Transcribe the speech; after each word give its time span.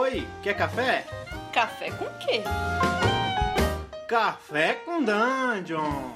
Oi, 0.00 0.24
quer 0.44 0.56
café? 0.56 1.04
Café 1.52 1.90
com 1.90 2.04
quê? 2.20 2.44
Café 4.08 4.74
com 4.74 5.02
Dungeon! 5.02 6.12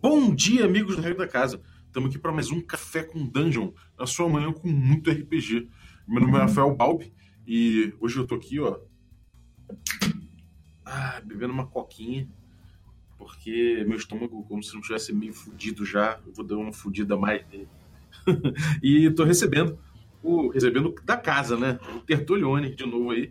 Bom 0.00 0.34
dia, 0.34 0.64
amigos 0.64 0.96
do 0.96 1.02
Regra 1.02 1.26
da 1.26 1.30
Casa. 1.30 1.60
Estamos 1.84 2.08
aqui 2.08 2.18
para 2.18 2.32
mais 2.32 2.50
um 2.50 2.62
Café 2.62 3.02
com 3.02 3.26
Dungeon, 3.26 3.72
na 3.98 4.06
sua 4.06 4.26
manhã 4.26 4.50
com 4.54 4.66
muito 4.66 5.10
RPG. 5.10 5.68
Meu 6.08 6.22
nome 6.22 6.38
é 6.38 6.40
Rafael 6.40 6.74
Balbi 6.74 7.12
e 7.46 7.92
hoje 8.00 8.16
eu 8.16 8.26
tô 8.26 8.36
aqui, 8.36 8.58
ó. 8.58 8.80
Ah, 10.82 11.20
bebendo 11.22 11.52
uma 11.52 11.66
coquinha, 11.66 12.26
porque 13.20 13.84
meu 13.86 13.98
estômago, 13.98 14.42
como 14.48 14.62
se 14.62 14.72
não 14.74 14.80
tivesse 14.80 15.12
meio 15.12 15.34
fudido 15.34 15.84
já, 15.84 16.18
eu 16.26 16.32
vou 16.32 16.42
dar 16.42 16.56
uma 16.56 16.72
fudida 16.72 17.14
a 17.14 17.18
mais 17.18 17.46
nele. 17.48 17.68
e 18.82 19.10
tô 19.10 19.24
recebendo 19.24 19.78
o 20.22 20.48
recebendo 20.48 20.94
da 21.04 21.18
casa, 21.18 21.54
né? 21.54 21.78
O 21.94 22.00
Tertolione 22.00 22.74
de 22.74 22.86
novo 22.86 23.10
aí. 23.10 23.30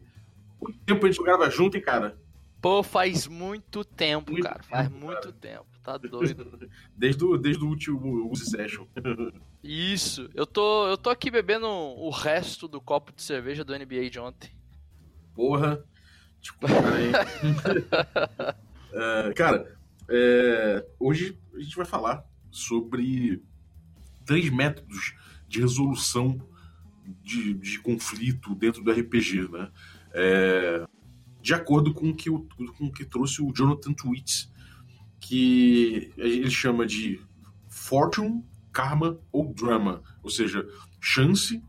Quanto 0.59 0.77
tempo 0.85 1.05
a 1.05 1.11
gente 1.11 1.23
grava 1.23 1.49
junto, 1.49 1.75
hein, 1.75 1.81
cara? 1.81 2.16
Pô, 2.61 2.83
faz 2.83 3.25
muito 3.25 3.83
tempo, 3.83 4.31
Muito 4.31 4.44
cara. 4.44 4.61
Faz 4.61 4.89
tempo, 4.89 5.05
muito 5.05 5.21
cara. 5.21 5.33
tempo. 5.33 5.66
Tá 5.83 5.97
doido. 5.97 6.69
Desde 6.95 7.23
o, 7.25 7.35
desde 7.38 7.63
o 7.63 7.67
último 7.67 8.30
Use 8.31 8.45
Session. 8.45 8.85
Isso. 9.63 10.30
Eu 10.35 10.45
tô, 10.45 10.88
eu 10.88 10.97
tô 10.97 11.09
aqui 11.09 11.31
bebendo 11.31 11.67
o 11.67 12.11
resto 12.11 12.67
do 12.67 12.80
copo 12.80 13.11
de 13.11 13.23
cerveja 13.23 13.63
do 13.63 13.73
NBA 13.73 14.09
de 14.11 14.19
ontem. 14.19 14.52
Porra. 15.33 15.83
Tipo, 16.41 16.67
cara, 16.67 16.95
aí. 16.95 17.11
É, 18.91 19.33
cara, 19.33 19.78
é, 20.09 20.85
hoje 20.99 21.37
a 21.53 21.59
gente 21.59 21.75
vai 21.75 21.85
falar 21.85 22.23
sobre 22.51 23.43
três 24.25 24.49
métodos 24.49 25.13
de 25.47 25.59
resolução 25.61 26.39
de, 27.23 27.53
de 27.55 27.79
conflito 27.79 28.55
dentro 28.55 28.83
do 28.83 28.91
RPG, 28.91 29.49
né? 29.49 29.71
É, 30.13 30.85
de 31.41 31.53
acordo 31.53 31.93
com 31.93 32.09
o 32.09 32.16
que, 32.16 32.29
o, 32.29 32.47
com 32.77 32.85
o 32.85 32.91
que 32.91 33.05
trouxe 33.05 33.41
o 33.41 33.53
Jonathan 33.53 33.93
Twitts, 33.93 34.51
que 35.19 36.11
ele 36.17 36.49
chama 36.49 36.85
de 36.85 37.19
Fortune, 37.67 38.44
Karma 38.71 39.19
ou 39.31 39.53
Drama, 39.53 40.03
ou 40.21 40.29
seja, 40.29 40.67
chance, 40.99 41.63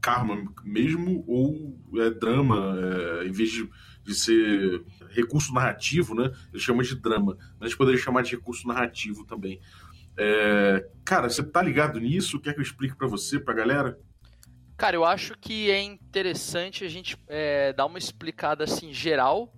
karma 0.00 0.52
mesmo, 0.64 1.24
ou 1.26 1.78
é, 2.00 2.10
drama, 2.10 2.76
é, 2.78 3.26
em 3.26 3.32
vez 3.32 3.50
de, 3.50 3.68
de 4.04 4.14
ser 4.14 4.82
recurso 5.10 5.52
narrativo, 5.52 6.14
né? 6.14 6.30
Ele 6.52 6.62
chama 6.62 6.82
de 6.82 6.94
drama, 6.96 7.36
mas 7.58 7.62
a 7.62 7.66
gente 7.68 7.76
poderia 7.78 8.00
chamar 8.00 8.22
de 8.22 8.32
recurso 8.36 8.66
narrativo 8.66 9.24
também. 9.24 9.60
É, 10.16 10.86
cara, 11.04 11.28
você 11.28 11.42
tá 11.42 11.62
ligado 11.62 11.98
nisso? 12.00 12.40
Quer 12.40 12.52
que 12.54 12.60
eu 12.60 12.64
explique 12.64 12.96
pra 12.96 13.06
você, 13.08 13.38
pra 13.38 13.54
galera? 13.54 13.98
Cara, 14.76 14.96
eu 14.96 15.04
acho 15.04 15.34
que 15.38 15.70
é 15.70 15.80
interessante 15.82 16.84
a 16.84 16.88
gente 16.88 17.16
é, 17.28 17.72
dar 17.72 17.86
uma 17.86 17.98
explicada 17.98 18.64
assim 18.64 18.92
geral 18.92 19.54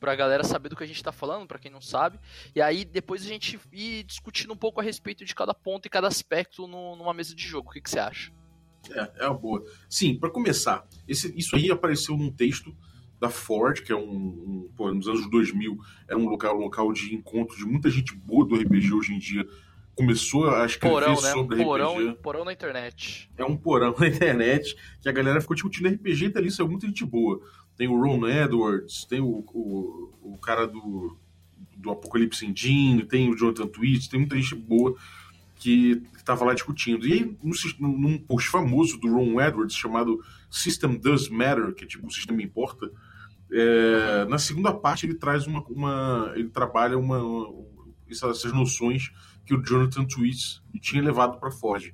pra 0.00 0.14
galera 0.14 0.44
saber 0.44 0.68
do 0.68 0.76
que 0.76 0.84
a 0.84 0.86
gente 0.86 1.02
tá 1.02 1.12
falando, 1.12 1.46
pra 1.46 1.58
quem 1.58 1.70
não 1.70 1.80
sabe. 1.80 2.18
E 2.54 2.60
aí 2.60 2.84
depois 2.84 3.22
a 3.24 3.28
gente 3.28 3.58
ir 3.72 4.02
discutindo 4.04 4.52
um 4.52 4.56
pouco 4.56 4.80
a 4.80 4.82
respeito 4.84 5.24
de 5.24 5.34
cada 5.34 5.54
ponto 5.54 5.86
e 5.86 5.88
cada 5.88 6.08
aspecto 6.08 6.66
no- 6.66 6.94
numa 6.96 7.14
mesa 7.14 7.34
de 7.34 7.42
jogo. 7.46 7.70
O 7.70 7.72
que, 7.72 7.80
que 7.80 7.88
você 7.88 7.98
acha? 7.98 8.30
É, 8.90 9.24
é 9.24 9.26
uma 9.28 9.38
boa. 9.38 9.64
Sim, 9.88 10.18
pra 10.18 10.28
começar, 10.28 10.86
esse- 11.08 11.32
isso 11.38 11.56
aí 11.56 11.70
apareceu 11.70 12.16
num 12.18 12.30
texto 12.30 12.76
da 13.24 13.30
Ford, 13.30 13.80
que 13.82 13.90
é 13.92 13.96
um, 13.96 14.02
um 14.02 14.70
pô, 14.76 14.92
nos 14.92 15.08
anos 15.08 15.28
2000, 15.30 15.78
era 16.08 16.18
um 16.18 16.28
local, 16.28 16.56
um 16.58 16.60
local 16.62 16.92
de 16.92 17.14
encontro 17.14 17.56
de 17.56 17.64
muita 17.64 17.88
gente 17.90 18.14
boa 18.14 18.46
do 18.46 18.54
RPG 18.54 18.92
hoje 18.92 19.14
em 19.14 19.18
dia. 19.18 19.46
Começou 19.94 20.50
a 20.50 20.66
escrever 20.66 20.94
Porão, 20.94 21.14
né? 21.22 21.30
Sobre 21.32 21.62
porão, 21.64 21.94
RPG. 21.98 22.14
porão 22.22 22.44
na 22.44 22.52
internet. 22.52 23.30
é 23.38 23.44
um 23.44 23.56
porão 23.56 23.94
na 23.98 24.08
internet 24.08 24.76
que 25.00 25.08
a 25.08 25.12
galera 25.12 25.40
ficou 25.40 25.54
discutindo 25.54 25.88
RPG 25.88 26.24
e 26.24 26.28
dali 26.30 26.50
saiu 26.50 26.68
muita 26.68 26.86
gente 26.86 27.04
boa. 27.04 27.40
Tem 27.76 27.88
o 27.88 27.96
Ron 28.00 28.26
Edwards, 28.28 29.04
tem 29.04 29.20
o, 29.20 29.44
o, 29.54 30.10
o 30.22 30.38
cara 30.38 30.66
do, 30.66 31.16
do 31.76 31.90
Apocalipse 31.90 32.44
Engine, 32.44 33.04
tem 33.04 33.30
o 33.30 33.36
Jonathan 33.36 33.66
Twitch, 33.68 34.08
tem 34.08 34.20
muita 34.20 34.36
gente 34.36 34.54
boa 34.54 34.94
que 35.56 36.02
estava 36.16 36.44
lá 36.44 36.54
discutindo. 36.54 37.06
E 37.06 37.12
aí, 37.12 37.36
num- 37.42 37.98
num 37.98 38.18
post 38.18 38.48
famoso 38.50 38.98
do 38.98 39.08
Ron 39.12 39.40
Edwards 39.40 39.76
chamado 39.76 40.20
System 40.50 40.96
Does 40.98 41.28
Matter, 41.28 41.72
que 41.72 41.84
é 41.84 41.86
tipo 41.86 42.06
o 42.06 42.10
sistema 42.10 42.42
importa, 42.42 42.90
é, 43.56 44.24
na 44.26 44.38
segunda 44.38 44.72
parte 44.74 45.06
ele 45.06 45.14
traz 45.14 45.46
uma. 45.46 45.62
uma 45.68 46.32
ele 46.34 46.48
trabalha 46.48 46.98
uma, 46.98 47.22
uma- 47.22 47.64
essas 48.10 48.52
noções 48.52 49.10
que 49.46 49.54
o 49.54 49.62
Jonathan 49.64 50.04
Twitch 50.04 50.58
tinha 50.80 51.02
levado 51.02 51.38
para 51.38 51.50
Ford. 51.50 51.92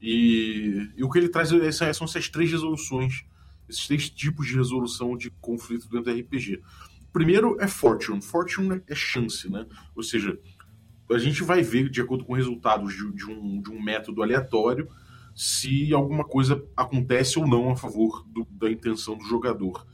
E, 0.00 0.90
e 0.96 1.04
o 1.04 1.10
que 1.10 1.18
ele 1.18 1.28
traz 1.28 1.50
são 1.96 2.06
essas 2.06 2.28
três 2.28 2.50
resoluções, 2.50 3.24
esses 3.68 3.86
três 3.86 4.08
tipos 4.08 4.46
de 4.46 4.56
resolução 4.56 5.16
de 5.16 5.30
conflito 5.40 5.88
dentro 5.90 6.12
do 6.12 6.18
RPG. 6.20 6.60
Primeiro 7.12 7.56
é 7.60 7.66
Fortune. 7.68 8.22
Fortune 8.22 8.80
é 8.86 8.94
chance, 8.94 9.50
né? 9.50 9.66
Ou 9.94 10.02
seja, 10.02 10.38
a 11.10 11.18
gente 11.18 11.42
vai 11.42 11.62
ver, 11.62 11.90
de 11.90 12.00
acordo 12.00 12.24
com 12.24 12.34
resultados 12.34 12.94
de, 12.94 13.12
de 13.12 13.26
um, 13.26 13.60
de 13.60 13.70
um 13.70 13.82
método 13.82 14.22
aleatório, 14.22 14.88
se 15.34 15.92
alguma 15.92 16.24
coisa 16.24 16.64
acontece 16.76 17.38
ou 17.38 17.46
não 17.46 17.70
a 17.70 17.76
favor 17.76 18.24
do- 18.28 18.46
da 18.52 18.70
intenção 18.70 19.16
do 19.18 19.24
jogador. 19.24 19.86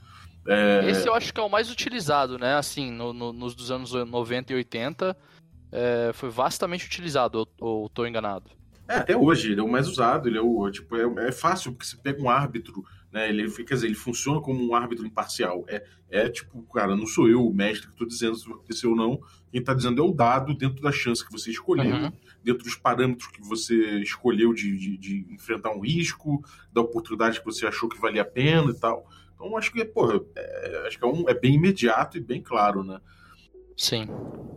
É, 0.48 0.88
Esse 0.90 1.08
eu 1.08 1.14
acho 1.14 1.32
que 1.32 1.40
é 1.40 1.42
o 1.42 1.48
mais 1.48 1.70
utilizado, 1.70 2.38
né? 2.38 2.54
Assim, 2.54 2.90
no- 2.90 3.12
no- 3.12 3.32
nos 3.32 3.54
dos 3.54 3.70
anos 3.70 3.92
90 3.92 4.52
e 4.52 4.56
80, 4.56 5.16
é, 5.72 6.10
foi 6.14 6.28
vastamente 6.28 6.86
utilizado, 6.86 7.38
ou, 7.38 7.48
ou 7.82 7.88
tô 7.88 8.06
enganado? 8.06 8.50
É, 8.88 8.98
até 8.98 9.16
hoje, 9.16 9.50
ele 9.52 9.60
é 9.60 9.64
o 9.64 9.68
mais 9.68 9.88
usado, 9.88 10.28
ele 10.28 10.38
é 10.38 10.40
o. 10.40 10.70
Tipo, 10.70 10.94
é, 10.96 11.28
é 11.28 11.32
fácil, 11.32 11.72
porque 11.72 11.84
você 11.86 11.96
pega 11.96 12.22
um 12.22 12.30
árbitro, 12.30 12.84
né? 13.10 13.28
Ele, 13.28 13.50
quer 13.50 13.74
dizer, 13.74 13.86
ele 13.88 13.96
funciona 13.96 14.40
como 14.40 14.64
um 14.64 14.76
árbitro 14.76 15.04
imparcial. 15.04 15.64
É, 15.66 15.84
é 16.08 16.28
tipo, 16.28 16.62
cara, 16.72 16.94
não 16.94 17.04
sou 17.06 17.28
eu 17.28 17.44
o 17.44 17.52
mestre 17.52 17.88
que 17.88 17.92
estou 17.94 18.06
dizendo 18.06 18.36
se 18.36 18.44
vai 18.46 18.54
acontecer 18.54 18.86
ou 18.86 18.94
não. 18.94 19.20
Quem 19.50 19.58
está 19.60 19.74
dizendo 19.74 20.00
é 20.00 20.04
o 20.04 20.12
dado 20.12 20.54
dentro 20.54 20.80
da 20.80 20.92
chance 20.92 21.24
que 21.26 21.32
você 21.32 21.50
escolheu, 21.50 21.96
Uhum. 21.96 22.12
dentro 22.44 22.62
dos 22.62 22.76
parâmetros 22.76 23.26
que 23.28 23.42
você 23.42 23.74
escolheu 23.98 24.54
de, 24.54 24.76
de, 24.78 24.96
de 24.96 25.26
enfrentar 25.34 25.70
um 25.72 25.80
risco, 25.80 26.44
da 26.72 26.80
oportunidade 26.80 27.40
que 27.40 27.44
você 27.44 27.66
achou 27.66 27.88
que 27.88 28.00
valia 28.00 28.22
a 28.22 28.24
pena 28.24 28.70
e 28.70 28.74
tal. 28.78 29.04
Então, 29.36 29.56
acho 29.56 29.70
que, 29.70 29.84
porra, 29.84 30.20
é, 30.34 30.84
acho 30.88 30.98
que 30.98 31.04
é, 31.04 31.06
um, 31.06 31.28
é 31.28 31.34
bem 31.34 31.54
imediato 31.54 32.16
e 32.16 32.20
bem 32.20 32.42
claro, 32.42 32.82
né? 32.82 33.00
Sim. 33.76 34.08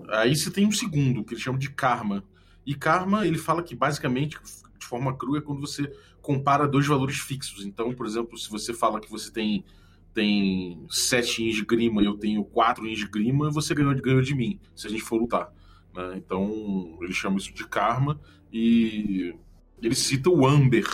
Aí 0.10 0.36
você 0.36 0.50
tem 0.50 0.66
um 0.66 0.72
segundo, 0.72 1.24
que 1.24 1.34
ele 1.34 1.42
chama 1.42 1.60
de 1.60 1.70
karma. 1.70 2.24
E 2.66 2.74
karma, 2.74 3.28
ele 3.28 3.38
fala 3.38 3.62
que 3.62 3.76
basicamente, 3.76 4.38
de 4.80 4.86
forma 4.86 5.16
crua, 5.16 5.40
é 5.40 5.42
quando 5.42 5.60
você 5.60 5.92
compara 6.22 6.68
dois 6.68 6.88
valores 6.88 7.20
fixos. 7.20 7.66
Então, 7.66 7.94
por 7.94 8.06
exemplo, 8.06 8.38
se 8.38 8.50
você 8.50 8.74
fala 8.74 9.02
que 9.02 9.12
você 9.12 9.32
tem, 9.32 9.66
tem 10.14 10.86
7 10.90 11.44
ins 11.44 11.56
de 11.56 11.66
grima 11.66 12.02
e 12.02 12.06
eu 12.06 12.18
tenho 12.18 12.44
4 12.44 12.88
ins 12.88 13.00
de 13.00 13.08
grima, 13.08 13.52
você 13.52 13.76
ganhou, 13.76 13.94
ganhou 13.96 14.22
de 14.22 14.34
mim, 14.34 14.60
se 14.74 14.88
a 14.88 14.90
gente 14.90 15.04
for 15.04 15.20
lutar. 15.20 15.54
né? 15.94 16.14
Então, 16.16 16.98
ele 17.02 17.14
chama 17.14 17.38
isso 17.38 17.54
de 17.54 17.68
karma. 17.68 18.20
E 18.52 19.36
ele 19.82 19.96
cita 19.96 20.30
o 20.30 20.48
Amber, 20.48 20.88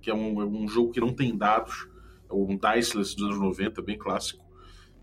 que 0.00 0.10
é 0.10 0.14
um, 0.14 0.40
é 0.40 0.44
um 0.44 0.68
jogo 0.68 0.92
que 0.92 1.00
não 1.00 1.12
tem 1.12 1.36
dados, 1.36 1.88
um 2.34 2.56
Diceless 2.56 3.14
dos 3.14 3.24
anos 3.24 3.38
90, 3.38 3.80
bem 3.82 3.98
clássico 3.98 4.44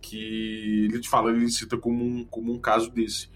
que 0.02 0.86
ele 0.92 1.00
te 1.00 1.08
fala, 1.10 1.30
ele 1.32 1.48
cita 1.50 1.78
como 1.78 2.04
um, 2.04 2.26
como 2.26 2.52
um 2.52 2.60
caso 2.60 2.90
desse. 2.90 3.30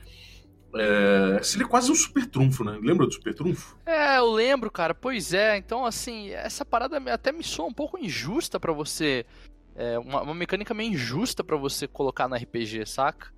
É, 0.78 1.42
seria 1.44 1.68
quase 1.68 1.90
um 1.92 1.96
super 1.96 2.26
trunfo, 2.26 2.64
né? 2.64 2.78
Lembra 2.82 3.06
do 3.06 3.14
super 3.14 3.34
trunfo? 3.34 3.78
É, 3.86 4.18
eu 4.18 4.32
lembro, 4.32 4.70
cara. 4.70 4.94
Pois 4.94 5.34
é. 5.34 5.56
Então, 5.58 5.86
assim, 5.86 6.32
essa 6.32 6.66
parada 6.66 6.98
até 7.14 7.32
me 7.32 7.44
soa 7.44 7.68
um 7.68 7.74
pouco 7.74 7.98
injusta 7.98 8.60
pra 8.60 8.74
você. 8.74 9.26
É, 9.76 9.98
uma, 10.00 10.22
uma 10.24 10.34
mecânica 10.34 10.74
meio 10.74 10.92
injusta 10.94 11.44
pra 11.44 11.56
você 11.56 11.88
colocar 11.88 12.28
no 12.28 12.36
RPG, 12.36 12.86
saca? 12.86 13.32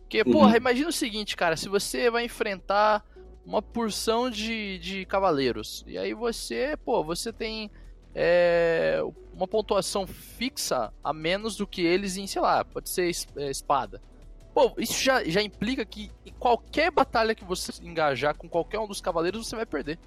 Porque, 0.00 0.22
Uhum. 0.22 0.32
porra, 0.32 0.56
imagina 0.56 0.88
o 0.88 0.92
seguinte, 0.92 1.36
cara. 1.36 1.56
Se 1.56 1.68
você 1.68 2.10
vai 2.10 2.24
enfrentar 2.26 3.04
uma 3.44 3.62
porção 3.62 4.30
de, 4.30 4.78
de 4.78 5.04
cavaleiros. 5.06 5.82
E 5.86 5.96
aí 5.96 6.12
você, 6.14 6.76
pô, 6.84 7.02
você 7.02 7.32
tem 7.32 7.70
é, 8.14 9.00
uma 9.32 9.46
pontuação 9.46 10.06
fixa 10.06 10.92
a 11.02 11.12
menos 11.12 11.56
do 11.56 11.66
que 11.66 11.82
eles 11.82 12.16
em, 12.16 12.26
sei 12.26 12.42
lá, 12.42 12.64
pode 12.64 12.88
ser 12.88 13.10
é, 13.36 13.50
espada. 13.50 14.00
Pô, 14.54 14.72
isso 14.78 15.00
já, 15.00 15.22
já 15.24 15.40
implica 15.40 15.84
que 15.84 16.10
em 16.26 16.32
qualquer 16.32 16.90
batalha 16.90 17.34
que 17.34 17.44
você 17.44 17.72
engajar 17.82 18.34
com 18.36 18.48
qualquer 18.48 18.80
um 18.80 18.88
dos 18.88 19.00
cavaleiros, 19.00 19.46
você 19.46 19.54
vai 19.54 19.66
perder. 19.66 19.98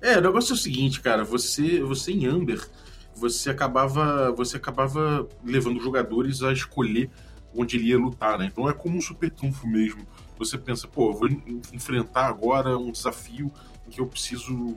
É, 0.00 0.18
o 0.18 0.20
negócio 0.20 0.52
é 0.52 0.54
o 0.54 0.58
seguinte, 0.58 1.00
cara, 1.00 1.24
você, 1.24 1.80
você 1.80 2.12
em 2.12 2.26
Amber, 2.26 2.68
você 3.14 3.50
acabava, 3.50 4.30
você 4.32 4.56
acabava 4.56 5.26
levando 5.42 5.80
jogadores 5.80 6.42
a 6.42 6.52
escolher 6.52 7.10
onde 7.54 7.76
ele 7.76 7.88
ia 7.88 7.98
lutar, 7.98 8.38
né? 8.38 8.46
Então 8.46 8.68
é 8.68 8.72
como 8.72 8.96
um 8.96 9.00
super 9.00 9.30
trunfo 9.30 9.66
mesmo. 9.66 10.06
Você 10.38 10.56
pensa, 10.56 10.86
pô, 10.86 11.12
vou 11.12 11.28
en- 11.28 11.60
enfrentar 11.72 12.26
agora 12.26 12.76
um 12.76 12.92
desafio 12.92 13.50
em 13.86 13.90
que 13.90 14.00
eu 14.00 14.06
preciso, 14.06 14.76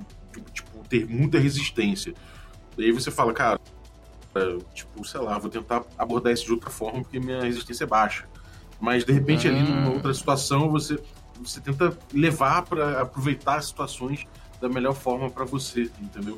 tipo, 0.53 0.87
ter 0.87 1.05
muita 1.07 1.37
resistência. 1.39 2.13
E 2.77 2.85
aí 2.85 2.91
você 2.91 3.11
fala, 3.11 3.33
cara, 3.33 3.59
é, 4.35 4.57
tipo, 4.73 5.03
sei 5.05 5.19
lá, 5.19 5.37
vou 5.37 5.49
tentar 5.49 5.83
abordar 5.97 6.31
isso 6.31 6.45
de 6.45 6.51
outra 6.51 6.69
forma 6.69 7.01
porque 7.01 7.19
minha 7.19 7.41
resistência 7.41 7.83
é 7.83 7.87
baixa. 7.87 8.25
Mas 8.79 9.03
de 9.03 9.11
repente 9.11 9.47
ali 9.47 9.61
Hum. 9.61 9.75
numa 9.75 9.89
outra 9.91 10.13
situação 10.13 10.69
você 10.69 10.97
você 11.43 11.59
tenta 11.59 11.97
levar 12.13 12.61
para 12.61 13.01
aproveitar 13.01 13.59
situações 13.63 14.25
da 14.61 14.69
melhor 14.69 14.93
forma 14.93 15.27
para 15.27 15.43
você, 15.43 15.89
entendeu? 15.99 16.37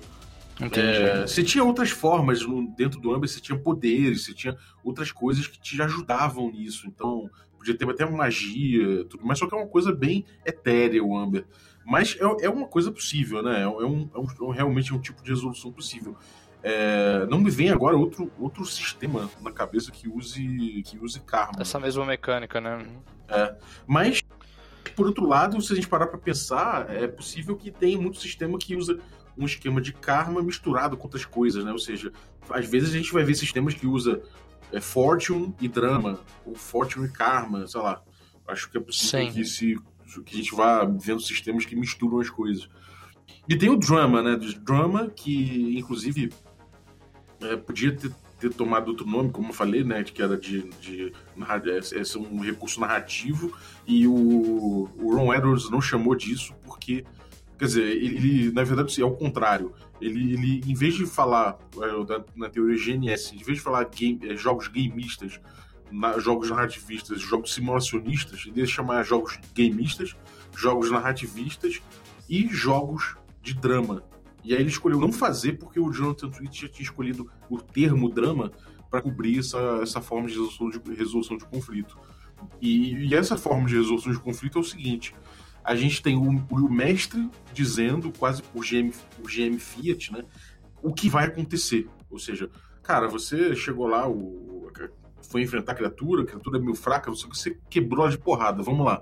É, 0.72 1.28
você 1.28 1.44
tinha 1.44 1.64
outras 1.64 1.90
formas 1.90 2.40
dentro 2.78 3.02
do 3.02 3.14
Amber, 3.14 3.28
você 3.30 3.42
tinha 3.42 3.58
poderes, 3.58 4.26
você 4.26 4.34
tinha 4.34 4.56
outras 4.84 5.12
coisas 5.12 5.46
que 5.48 5.60
te 5.60 5.82
ajudavam 5.82 6.50
nisso. 6.52 6.88
Então, 6.88 7.30
podia 7.58 7.76
ter 7.78 7.90
até 7.90 8.06
magia, 8.10 9.04
tudo, 9.06 9.26
mas 9.26 9.40
só 9.40 9.48
que 9.48 9.56
é 9.56 9.58
uma 9.58 9.68
coisa 9.68 9.92
bem 9.92 10.26
etérea 10.46 11.04
o 11.04 11.18
Amber. 11.18 11.46
Mas 11.86 12.18
é, 12.20 12.46
é 12.46 12.50
uma 12.50 12.68
coisa 12.68 12.92
possível, 12.92 13.42
né? 13.44 13.62
É 13.64 13.68
um, 13.68 13.82
é 13.82 13.86
um- 13.86 14.10
é 14.16 14.44
um- 14.44 14.50
realmente 14.52 14.94
um 14.94 15.00
tipo 15.00 15.22
de 15.24 15.30
resolução 15.30 15.72
possível. 15.72 16.16
É, 16.62 17.26
não 17.30 17.40
me 17.40 17.50
vem 17.52 17.70
agora 17.72 17.98
outro, 17.98 18.32
outro 18.40 18.66
sistema 18.66 19.30
na 19.42 19.52
cabeça 19.52 19.92
que 19.92 20.08
use, 20.08 20.82
que 20.86 20.98
use 20.98 21.20
karma. 21.20 21.62
Essa 21.62 21.78
mesma 21.80 22.06
mecânica, 22.06 22.62
né? 22.62 22.86
Mas, 23.86 24.22
por 24.96 25.08
outro 25.08 25.28
lado, 25.28 25.60
se 25.62 25.74
a 25.74 25.76
gente 25.76 25.88
parar 25.88 26.08
pra 26.08 26.18
pensar, 26.18 26.90
é 26.90 27.06
possível 27.08 27.58
que 27.58 27.70
tenha 27.70 28.00
muito 28.00 28.18
sistema 28.18 28.58
que 28.58 28.76
usa 28.76 28.98
um 29.38 29.46
esquema 29.46 29.82
de 29.82 29.92
karma 29.92 30.42
misturado 30.42 30.96
com 30.96 31.04
outras 31.04 31.26
coisas, 31.26 31.66
né? 31.66 31.72
Ou 31.72 31.80
seja, 31.80 32.14
às 32.50 32.66
vezes 32.66 32.92
a 32.94 32.98
gente 32.98 33.12
vai 33.12 33.24
ver 33.24 33.34
sistemas 33.36 33.74
que 33.74 33.86
usa 33.88 34.22
é, 34.72 34.80
fortune 34.80 35.54
e 35.60 35.68
drama, 35.68 36.20
ou 36.46 36.56
fortune 36.56 37.08
e 37.08 37.12
karma, 37.12 37.68
sei 37.68 37.82
lá. 37.82 38.02
Acho 38.48 38.70
que 38.70 38.78
é 38.78 38.82
possível 38.82 39.26
Sim. 39.28 39.34
que, 39.34 39.46
se, 39.46 39.76
que 40.22 40.36
a 40.36 40.38
gente 40.38 40.54
vá 40.54 40.84
vendo 40.84 41.22
sistemas 41.22 41.66
que 41.66 41.76
misturam 41.76 42.20
as 42.20 42.30
coisas. 42.30 42.70
E 43.48 43.56
tem 43.58 43.70
o 43.70 43.78
drama, 43.78 44.22
né? 44.22 44.38
Drama, 44.62 45.10
que 45.10 45.78
inclusive 45.78 46.32
é, 47.42 47.56
podia 47.56 47.96
ter, 47.96 48.12
ter 48.40 48.54
tomado 48.54 48.90
outro 48.90 49.06
nome, 49.06 49.32
como 49.32 49.50
eu 49.50 49.54
falei, 49.54 49.84
né? 49.84 50.04
Que 50.04 50.22
era 50.22 50.38
de, 50.38 50.70
de 50.80 51.14
é, 51.38 52.00
é 52.00 52.18
um 52.18 52.40
recurso 52.40 52.80
narrativo, 52.80 53.54
e 53.88 54.08
o, 54.08 54.14
o 54.98 55.16
Ron 55.16 55.34
Edwards 55.34 55.70
não 55.70 55.82
chamou 55.82 56.16
disso 56.16 56.54
porque, 56.64 57.04
quer 57.58 57.66
dizer, 57.66 57.84
ele, 57.88 58.16
ele, 58.18 58.52
na 58.52 58.64
verdade 58.64 59.02
é 59.02 59.06
o 59.06 59.12
contrário. 59.12 59.74
Ele, 60.02 60.34
ele 60.34 60.62
em 60.66 60.74
vez 60.74 60.96
de 60.96 61.06
falar 61.06 61.58
é, 61.82 62.06
da- 62.06 62.24
na 62.36 62.50
teoria 62.50 62.78
GNS, 62.78 63.36
em 63.36 63.44
vez 63.44 63.58
de 63.58 63.64
falar 63.64 63.86
game, 63.86 64.20
é, 64.28 64.36
jogos 64.36 64.68
gameistas, 64.68 65.40
jogos 66.18 66.50
narrativistas, 66.50 67.22
jogos 67.22 67.54
simulacionistas, 67.54 68.46
ele 68.46 68.62
ia 68.62 68.66
chamar 68.66 69.04
jogos 69.04 69.40
gameistas, 69.56 70.16
jogos 70.56 70.90
narrativistas 70.90 71.82
e 72.30 72.48
jogos 72.48 73.16
de 73.42 73.54
drama. 73.54 74.04
E 74.44 74.54
aí 74.54 74.60
ele 74.60 74.70
escolheu 74.70 75.00
não 75.00 75.12
fazer 75.12 75.54
porque 75.54 75.80
o 75.80 75.92
Jonathan 75.92 76.30
Twitch 76.30 76.62
já 76.62 76.68
tinha 76.68 76.84
escolhido 76.84 77.30
o 77.50 77.58
termo 77.62 78.10
drama 78.10 78.52
para 78.90 79.02
cobrir 79.02 79.40
essa, 79.40 79.80
essa 79.82 80.02
forma 80.02 80.28
de 80.28 80.34
resolução 80.34 80.70
de, 80.70 80.94
resolução 80.94 81.38
de 81.38 81.46
conflito. 81.46 81.98
E, 82.62 83.08
e 83.08 83.16
essa 83.16 83.38
forma 83.38 83.68
de 83.68 83.76
resolução 83.76 84.12
de 84.12 84.20
conflito 84.20 84.58
é 84.58 84.62
o 84.62 84.64
seguinte: 84.64 85.16
a 85.64 85.76
gente 85.76 86.02
tem 86.02 86.18
o, 86.18 86.46
o 86.52 86.70
mestre 86.70 87.30
dizendo, 87.54 88.12
quase 88.12 88.44
por 88.44 88.66
GM, 88.66 88.92
por 89.16 89.32
GM 89.32 89.58
Fiat, 89.58 90.12
né, 90.12 90.26
o 90.82 90.94
que 90.94 91.10
vai 91.10 91.26
acontecer. 91.26 91.88
Ou 92.10 92.20
seja, 92.20 92.50
cara, 92.82 93.08
você 93.08 93.56
chegou 93.56 93.88
lá, 93.88 94.08
o, 94.08 94.70
foi 95.24 95.42
enfrentar 95.42 95.74
a 95.74 95.76
criatura, 95.76 96.24
a 96.24 96.26
criatura 96.26 96.58
é 96.58 96.62
meio 96.62 96.76
fraca, 96.76 97.10
você, 97.10 97.28
você 97.28 97.58
quebrou 97.70 98.04
ela 98.04 98.12
de 98.12 98.18
porrada, 98.18 98.62
vamos 98.62 98.86
lá. 98.86 99.02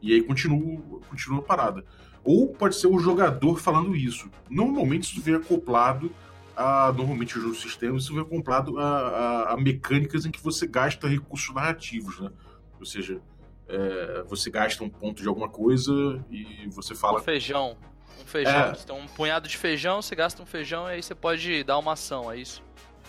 E 0.00 0.12
aí 0.12 0.22
continua, 0.22 1.00
continua 1.08 1.40
a 1.40 1.42
parada. 1.42 1.84
Ou 2.24 2.48
pode 2.48 2.76
ser 2.76 2.86
o 2.86 2.98
jogador 2.98 3.58
falando 3.58 3.94
isso. 3.96 4.30
Normalmente 4.50 5.12
isso 5.12 5.20
vem 5.20 5.34
acoplado 5.34 6.12
a. 6.56 6.92
Normalmente 6.92 7.38
os 7.38 7.60
sistemas 7.60 8.04
isso 8.04 8.12
vem 8.12 8.22
acoplado 8.22 8.78
a, 8.78 8.84
a, 8.84 9.52
a 9.52 9.56
mecânicas 9.56 10.26
em 10.26 10.30
que 10.30 10.42
você 10.42 10.66
gasta 10.66 11.08
recursos 11.08 11.54
narrativos, 11.54 12.20
né? 12.20 12.30
Ou 12.78 12.86
seja, 12.86 13.20
é, 13.68 14.22
você 14.26 14.50
gasta 14.50 14.82
um 14.84 14.88
ponto 14.88 15.22
de 15.22 15.28
alguma 15.28 15.48
coisa 15.48 15.92
e 16.30 16.68
você 16.70 16.94
fala. 16.94 17.20
Um 17.20 17.22
feijão. 17.22 17.76
Um 18.20 18.26
feijão. 18.26 18.52
É. 18.52 18.74
Você 18.74 18.86
tem 18.86 18.96
um 18.96 19.06
punhado 19.06 19.48
de 19.48 19.56
feijão, 19.56 20.02
você 20.02 20.14
gasta 20.14 20.42
um 20.42 20.46
feijão 20.46 20.88
e 20.88 20.92
aí 20.92 21.02
você 21.02 21.14
pode 21.14 21.64
dar 21.64 21.78
uma 21.78 21.92
ação, 21.92 22.30
é 22.30 22.38
isso? 22.38 22.62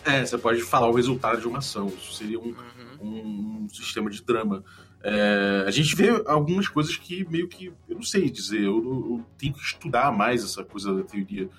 É, 0.06 0.26
você 0.26 0.38
pode 0.38 0.62
falar 0.62 0.88
o 0.90 0.94
resultado 0.94 1.40
de 1.42 1.48
uma 1.48 1.60
ação. 1.60 1.88
Isso 1.88 2.14
seria 2.14 2.40
um, 2.40 2.56
Uhum. 3.02 3.64
um 3.66 3.70
sistema 3.70 4.10
de 4.10 4.22
drama. 4.24 4.64
É, 5.02 5.64
a 5.68 5.72
gente 5.72 5.96
vê 5.96 6.10
algumas 6.26 6.68
coisas 6.68 6.96
que 6.98 7.26
meio 7.30 7.48
que. 7.48 7.68
Eu 7.88 7.96
não 7.96 8.04
sei 8.04 8.30
dizer, 8.30 8.62
eu, 8.64 8.78
eu 8.78 9.26
tenho 9.38 9.54
que 9.54 9.62
estudar 9.62 10.12
mais 10.12 10.44
essa 10.44 10.64
coisa 10.64 10.94
da 10.94 11.04
teoria, 11.04 11.50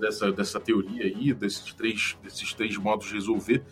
dessa, 0.00 0.32
dessa 0.32 0.58
teoria 0.60 1.04
aí, 1.04 1.34
desses 1.34 1.72
três, 1.74 2.16
desses 2.22 2.52
três 2.54 2.76
modos 2.76 3.08
de 3.08 3.14
resolver. 3.14 3.62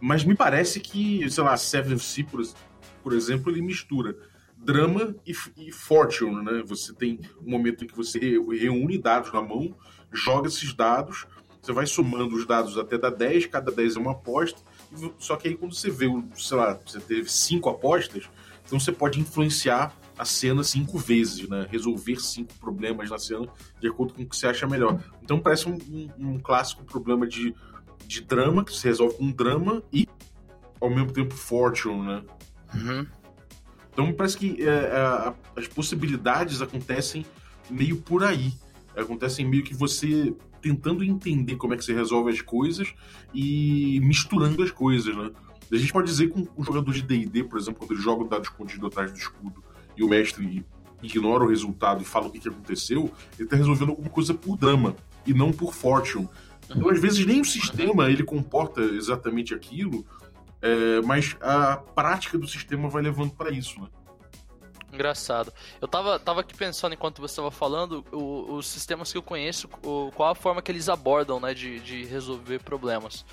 Mas 0.00 0.24
me 0.24 0.34
parece 0.34 0.80
que, 0.80 1.28
sei 1.30 1.44
lá, 1.44 1.56
Seven 1.56 1.98
Sea, 1.98 2.24
por, 2.24 2.42
por 3.02 3.12
exemplo, 3.12 3.50
ele 3.52 3.62
mistura 3.62 4.16
drama 4.56 5.14
e, 5.26 5.34
e 5.56 5.72
fortune, 5.72 6.42
né? 6.44 6.62
Você 6.66 6.92
tem 6.94 7.20
um 7.44 7.50
momento 7.50 7.84
em 7.84 7.86
que 7.88 7.96
você 7.96 8.18
re- 8.18 8.58
reúne 8.58 8.96
dados 8.96 9.32
na 9.32 9.42
mão, 9.42 9.76
joga 10.12 10.48
esses 10.48 10.72
dados, 10.72 11.26
você 11.62 11.72
vai 11.72 11.86
somando 11.86 12.34
os 12.34 12.44
dados 12.46 12.76
até 12.76 12.98
dar 12.98 13.10
10, 13.10 13.46
cada 13.46 13.70
10 13.70 13.96
é 13.96 13.98
uma 14.00 14.10
aposta, 14.12 14.60
só 15.18 15.36
que 15.36 15.48
aí 15.48 15.56
quando 15.56 15.74
você 15.74 15.88
vê, 15.90 16.06
sei 16.36 16.56
lá, 16.56 16.78
você 16.84 16.98
teve 17.00 17.30
cinco 17.30 17.70
apostas, 17.70 18.28
então 18.66 18.78
você 18.80 18.90
pode 18.92 19.20
influenciar 19.20 19.96
a 20.18 20.24
cena 20.24 20.62
cinco 20.64 20.98
vezes, 20.98 21.48
né? 21.48 21.66
Resolver 21.70 22.16
cinco 22.20 22.52
problemas 22.54 23.08
na 23.10 23.18
cena 23.18 23.46
de 23.80 23.88
acordo 23.88 24.12
com 24.14 24.22
o 24.22 24.26
que 24.26 24.36
você 24.36 24.46
acha 24.46 24.66
melhor. 24.66 25.00
Então 25.22 25.38
parece 25.40 25.68
um, 25.68 25.78
um- 25.88 26.10
um 26.34 26.38
clássico 26.38 26.84
problema 26.84 27.26
de, 27.26 27.54
de 28.06 28.20
drama, 28.22 28.64
que 28.64 28.72
se 28.74 28.84
resolve 28.84 29.16
com 29.16 29.30
drama 29.30 29.82
e, 29.92 30.06
ao 30.80 30.90
mesmo 30.90 31.12
tempo, 31.12 31.34
fortune, 31.34 32.02
né? 32.06 32.22
Uhum. 32.74 33.06
Então 33.92 34.12
parece 34.12 34.36
que 34.36 34.62
é, 34.62 34.70
a- 34.96 35.34
as 35.56 35.66
possibilidades 35.68 36.60
acontecem 36.60 37.24
meio 37.70 37.96
por 37.98 38.24
aí. 38.24 38.52
Acontecem 38.96 39.46
meio 39.46 39.62
que 39.64 39.74
você 39.74 40.34
tentando 40.62 41.04
entender 41.04 41.56
como 41.56 41.74
é 41.74 41.76
que 41.76 41.84
você 41.84 41.92
resolve 41.92 42.30
as 42.30 42.40
coisas 42.40 42.94
e 43.34 44.00
misturando 44.02 44.62
as 44.62 44.70
coisas, 44.70 45.14
né? 45.14 45.30
A 45.70 45.76
gente 45.76 45.92
pode 45.92 46.06
dizer 46.06 46.30
que 46.30 46.38
um, 46.38 46.46
um 46.56 46.62
jogador 46.62 46.92
de 46.92 47.02
D&D, 47.02 47.44
por 47.44 47.58
exemplo, 47.58 47.80
quando 47.80 47.92
ele 47.92 48.00
joga 48.00 48.22
o 48.22 48.28
dado 48.28 48.44
escondido 48.44 48.86
atrás 48.86 49.10
do 49.10 49.18
escudo 49.18 49.62
e 49.96 50.04
o 50.04 50.08
mestre 50.08 50.64
ignora 51.02 51.44
o 51.44 51.48
resultado 51.48 52.02
e 52.02 52.04
fala 52.04 52.26
o 52.26 52.30
que, 52.30 52.38
que 52.38 52.48
aconteceu, 52.48 53.10
ele 53.36 53.44
está 53.44 53.56
resolvendo 53.56 53.90
alguma 53.90 54.10
coisa 54.10 54.32
por 54.32 54.56
drama 54.56 54.94
e 55.26 55.34
não 55.34 55.50
por 55.50 55.74
fortune. 55.74 56.28
Então, 56.70 56.88
às 56.88 57.00
vezes, 57.00 57.24
nem 57.26 57.40
o 57.40 57.44
sistema 57.44 58.10
ele 58.10 58.22
comporta 58.22 58.80
exatamente 58.80 59.54
aquilo, 59.54 60.06
é, 60.60 61.00
mas 61.02 61.36
a 61.40 61.76
prática 61.76 62.38
do 62.38 62.46
sistema 62.46 62.88
vai 62.88 63.02
levando 63.02 63.32
para 63.32 63.50
isso, 63.50 63.80
né? 63.80 63.88
Engraçado. 64.92 65.52
Eu 65.80 65.88
tava, 65.88 66.18
tava 66.18 66.40
aqui 66.42 66.54
pensando 66.54 66.92
enquanto 66.92 67.20
você 67.20 67.32
estava 67.32 67.50
falando, 67.50 68.04
o- 68.12 68.54
os 68.56 68.66
sistemas 68.66 69.10
que 69.10 69.16
eu 69.18 69.22
conheço, 69.22 69.68
o- 69.82 70.10
qual 70.14 70.30
a 70.30 70.34
forma 70.34 70.60
que 70.60 70.70
eles 70.70 70.88
abordam, 70.88 71.40
né, 71.40 71.54
de, 71.54 71.80
de 71.80 72.04
resolver 72.04 72.58
problemas. 72.60 73.24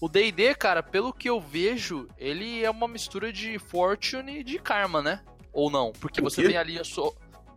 O 0.00 0.08
D&D, 0.08 0.54
cara, 0.54 0.82
pelo 0.82 1.12
que 1.12 1.28
eu 1.28 1.40
vejo, 1.40 2.08
ele 2.18 2.64
é 2.64 2.70
uma 2.70 2.88
mistura 2.88 3.32
de 3.32 3.58
Fortune 3.58 4.40
e 4.40 4.44
de 4.44 4.58
Karma, 4.58 5.00
né? 5.02 5.22
Ou 5.52 5.70
não? 5.70 5.92
Porque 5.92 6.20
você 6.20 6.42
tem 6.42 6.56
ali 6.56 6.78
a 6.78 6.84
sua 6.84 7.12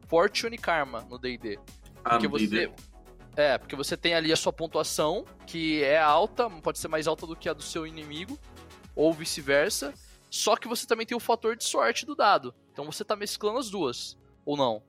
Fortune 0.08 0.56
e 0.56 0.60
Karma 0.60 1.02
no 1.10 1.18
D&D. 1.18 1.58
Ah, 2.04 2.20
no 2.20 2.30
você. 2.30 2.46
D&D. 2.48 2.72
É, 3.38 3.58
porque 3.58 3.76
você 3.76 3.98
tem 3.98 4.14
ali 4.14 4.32
a 4.32 4.36
sua 4.38 4.54
pontuação, 4.54 5.26
que 5.48 5.84
é 5.84 5.98
alta, 6.00 6.50
pode 6.50 6.78
ser 6.78 6.88
mais 6.88 7.08
alta 7.08 7.26
do 7.26 7.36
que 7.36 7.50
a 7.50 7.54
do 7.54 7.64
seu 7.64 7.86
inimigo, 7.88 8.38
ou 8.96 9.12
vice-versa. 9.14 9.94
Só 10.30 10.56
que 10.56 10.68
você 10.68 10.86
também 10.86 11.06
tem 11.06 11.16
o 11.18 11.20
fator 11.20 11.56
de 11.56 11.64
sorte 11.64 12.06
do 12.06 12.16
dado. 12.16 12.54
Então 12.76 12.84
você 12.92 13.06
tá 13.06 13.16
mesclando 13.16 13.58
as 13.58 13.70
duas. 13.70 14.18
Ou 14.46 14.58
não? 14.58 14.84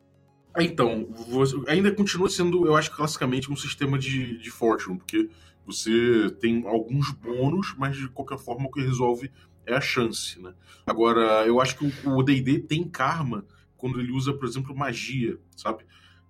Ah, 0.52 0.60
Então, 0.64 1.06
você- 1.28 1.54
ainda 1.68 1.94
continua 1.94 2.28
sendo, 2.28 2.66
eu 2.66 2.74
acho, 2.74 2.90
classicamente 2.90 3.48
um 3.52 3.54
sistema 3.54 3.96
de, 3.96 4.38
de 4.38 4.50
fortune, 4.50 4.98
porque 4.98 5.30
você 5.64 6.28
tem 6.40 6.66
alguns 6.66 7.12
bônus, 7.12 7.76
mas 7.78 7.96
de 7.96 8.08
qualquer 8.08 8.38
forma 8.38 8.66
o 8.66 8.70
que 8.72 8.80
resolve 8.82 9.30
é 9.64 9.72
a 9.74 9.80
chance, 9.80 10.40
né? 10.42 10.52
Agora, 10.84 11.46
eu 11.46 11.60
acho 11.60 11.76
que 11.78 11.84
o- 12.08 12.22
D&D 12.24 12.58
tem 12.58 12.88
karma 12.88 13.44
quando 13.76 14.00
ele 14.00 14.10
usa, 14.10 14.32
por 14.32 14.46
exemplo, 14.48 14.74
magia, 14.74 15.38
sabe? 15.56 15.84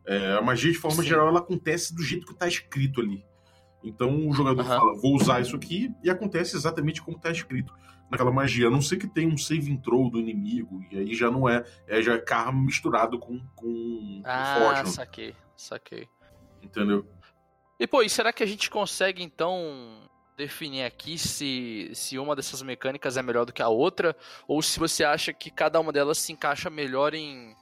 É, 0.05 0.33
a 0.35 0.43
magia, 0.43 0.71
de 0.71 0.79
forma 0.79 1.03
Sim. 1.03 1.09
geral, 1.09 1.29
ela 1.29 1.39
acontece 1.39 1.95
do 1.95 2.03
jeito 2.03 2.27
que 2.27 2.35
tá 2.35 2.47
escrito 2.47 3.01
ali. 3.01 3.25
Então 3.83 4.29
o 4.29 4.33
jogador 4.33 4.63
Aham. 4.63 4.77
fala, 4.77 5.01
vou 5.01 5.15
usar 5.15 5.41
isso 5.41 5.55
aqui, 5.57 5.93
e 6.03 6.11
acontece 6.11 6.57
exatamente 6.57 7.03
como 7.03 7.19
tá 7.19 7.31
escrito 7.31 7.73
naquela 8.11 8.33
magia. 8.33 8.69
A 8.69 8.71
não 8.71 8.81
ser 8.81 8.97
que 8.97 9.07
tenha 9.07 9.29
um 9.29 9.39
saving 9.39 9.77
throw 9.79 10.11
do 10.11 10.19
inimigo, 10.19 10.83
e 10.91 10.99
aí 10.99 11.15
já 11.15 11.31
não 11.31 11.49
é, 11.49 11.65
é 11.87 12.03
já 12.03 12.15
é 12.15 12.19
karma 12.19 12.61
misturado 12.61 13.19
com, 13.19 13.39
com, 13.55 14.23
com 14.23 14.23
Ah, 14.25 14.53
fortune, 14.55 14.93
saquei, 14.93 15.37
saquei. 15.57 16.09
entendeu? 16.63 17.07
E 17.79 17.87
pô, 17.87 18.03
e 18.03 18.09
será 18.09 18.33
que 18.33 18.43
a 18.43 18.47
gente 18.47 18.71
consegue 18.71 19.23
então 19.23 20.09
definir 20.37 20.85
aqui 20.85 21.19
se, 21.19 21.91
se 21.95 22.19
uma 22.19 22.37
dessas 22.37 22.63
mecânicas 22.63 23.17
é 23.17 23.23
melhor 23.23 23.45
do 23.45 23.53
que 23.53 23.63
a 23.63 23.69
outra? 23.69 24.17
Ou 24.49 24.63
se 24.63 24.79
você 24.79 25.05
acha 25.05 25.33
que 25.33 25.51
cada 25.51 25.79
uma 25.81 25.93
delas 25.93 26.19
se 26.19 26.33
encaixa 26.33 26.71
melhor 26.71 27.15
em, 27.15 27.55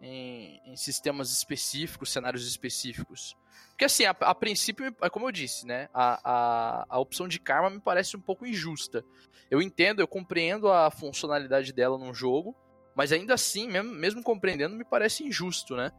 em, 0.00 0.60
em 0.64 0.76
sistemas 0.76 1.30
específicos, 1.30 2.12
cenários 2.12 2.46
específicos? 2.46 3.36
Porque 3.70 3.84
assim, 3.84 4.04
a, 4.04 4.10
a 4.10 4.34
princípio, 4.34 4.94
é 5.00 5.10
como 5.10 5.26
eu 5.26 5.32
disse, 5.32 5.66
né? 5.66 5.88
A, 5.94 6.20
a, 6.24 6.86
a 6.88 6.98
opção 6.98 7.28
de 7.28 7.38
karma 7.38 7.70
me 7.70 7.80
parece 7.80 8.16
um 8.16 8.20
pouco 8.20 8.46
injusta. 8.46 9.04
Eu 9.50 9.62
entendo, 9.62 10.00
eu 10.00 10.08
compreendo 10.08 10.70
a 10.70 10.90
funcionalidade 10.90 11.72
dela 11.72 11.96
num 11.96 12.12
jogo, 12.12 12.56
mas 12.94 13.12
ainda 13.12 13.34
assim, 13.34 13.68
mesmo, 13.68 13.92
mesmo 13.92 14.22
compreendendo, 14.22 14.76
me 14.76 14.84
parece 14.84 15.24
injusto, 15.24 15.76
né? 15.76 15.92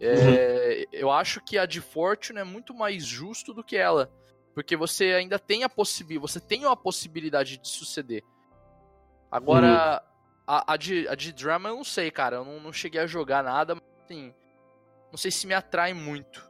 É, 0.00 0.86
Eu 0.92 1.10
acho 1.10 1.40
que 1.40 1.58
a 1.58 1.66
de 1.66 1.80
Fortune 1.80 2.38
é 2.38 2.44
muito 2.44 2.74
mais 2.74 3.04
justo 3.04 3.52
do 3.52 3.64
que 3.64 3.76
ela. 3.76 4.10
Porque 4.54 4.76
você 4.76 5.06
ainda 5.14 5.38
tem 5.38 5.64
a 5.64 5.68
possibilidade. 5.68 6.32
Você 6.32 6.40
tem 6.40 6.64
uma 6.64 6.76
possibilidade 6.76 7.58
de 7.58 7.68
suceder. 7.68 8.22
Agora, 9.30 10.00
a, 10.46 10.74
a, 10.74 10.76
de, 10.76 11.06
a 11.08 11.14
de 11.14 11.32
drama 11.32 11.68
eu 11.70 11.76
não 11.76 11.84
sei, 11.84 12.10
cara. 12.10 12.36
Eu 12.36 12.44
não, 12.44 12.60
não 12.60 12.72
cheguei 12.72 13.00
a 13.00 13.06
jogar 13.06 13.42
nada, 13.42 13.74
mas 13.74 13.84
assim. 14.04 14.34
Não 15.10 15.16
sei 15.18 15.30
se 15.30 15.46
me 15.46 15.54
atrai 15.54 15.94
muito. 15.94 16.48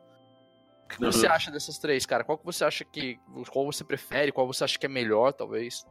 O 0.84 0.88
que 0.88 1.00
você 1.00 1.26
Uhum. 1.26 1.32
acha 1.32 1.50
dessas 1.50 1.78
três, 1.78 2.06
cara? 2.06 2.24
Qual 2.24 2.38
que 2.38 2.44
você 2.44 2.64
acha 2.64 2.84
que. 2.84 3.18
Qual 3.50 3.64
você 3.66 3.84
prefere? 3.84 4.32
Qual 4.32 4.46
você 4.46 4.64
acha 4.64 4.78
que 4.78 4.86
é 4.86 4.88
melhor, 4.88 5.32
talvez? 5.32 5.84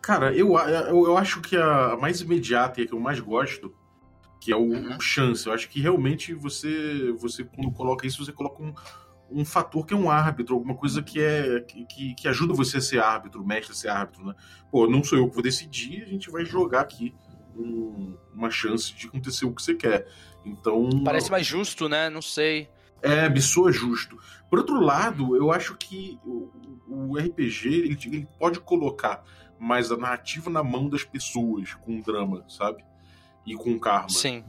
Cara, 0.00 0.32
eu, 0.32 0.56
eu, 0.56 1.06
eu 1.06 1.16
acho 1.18 1.40
que 1.40 1.56
a 1.56 1.96
mais 1.96 2.20
imediata 2.20 2.80
e 2.80 2.84
a 2.84 2.86
que 2.86 2.92
eu 2.94 3.00
mais 3.00 3.20
gosto, 3.20 3.74
que 4.40 4.52
é 4.52 4.56
o, 4.56 4.60
Uhum. 4.62 5.00
chance. 5.00 5.46
Eu 5.46 5.52
acho 5.52 5.68
que 5.68 5.80
realmente 5.80 6.32
você, 6.34 7.12
você 7.18 7.44
quando 7.44 7.70
coloca 7.72 8.06
isso, 8.06 8.24
você 8.24 8.32
coloca 8.32 8.62
um, 8.62 8.72
um 9.30 9.44
fator 9.44 9.84
que 9.84 9.92
é 9.92 9.96
um 9.96 10.10
árbitro, 10.10 10.54
alguma 10.54 10.76
coisa 10.76 11.02
que 11.02 11.20
é 11.20 11.60
que, 11.60 12.14
que 12.14 12.28
ajuda 12.28 12.54
você 12.54 12.78
a 12.78 12.80
ser 12.80 13.00
árbitro, 13.00 13.44
mestre 13.44 13.72
a 13.72 13.76
ser 13.76 13.88
árbitro, 13.88 14.24
né? 14.24 14.34
Pô, 14.70 14.86
não 14.88 15.02
sou 15.04 15.18
eu 15.18 15.28
que 15.28 15.34
vou 15.34 15.42
decidir, 15.42 16.02
a 16.04 16.06
gente 16.06 16.30
vai 16.30 16.44
jogar 16.44 16.80
aqui 16.80 17.14
um- 17.58 18.16
uma 18.34 18.50
chance 18.50 18.94
de 18.94 19.06
acontecer 19.08 19.44
o 19.44 19.52
que 19.54 19.62
você 19.62 19.74
quer. 19.74 20.06
Então. 20.44 20.88
Parece 21.04 21.30
mais 21.30 21.46
justo, 21.46 21.88
né? 21.88 22.08
Não 22.08 22.22
sei. 22.22 22.68
É, 23.02 23.28
me 23.28 23.40
soa 23.40 23.70
justo. 23.72 24.16
Por 24.50 24.58
outro 24.60 24.80
lado, 24.80 25.36
eu 25.36 25.52
acho 25.52 25.76
que 25.76 26.18
o, 26.24 26.50
o 26.88 27.18
RPG 27.18 27.68
ele, 27.68 27.98
ele 28.06 28.28
pode 28.38 28.58
colocar 28.60 29.24
mais 29.58 29.90
a 29.92 29.96
narrativa 29.96 30.48
na 30.50 30.62
mão 30.62 30.88
das 30.88 31.04
pessoas 31.04 31.74
com 31.74 32.00
drama, 32.00 32.44
sabe? 32.48 32.84
E 33.46 33.54
com 33.54 33.78
karma. 33.78 34.08
Sim. 34.08 34.44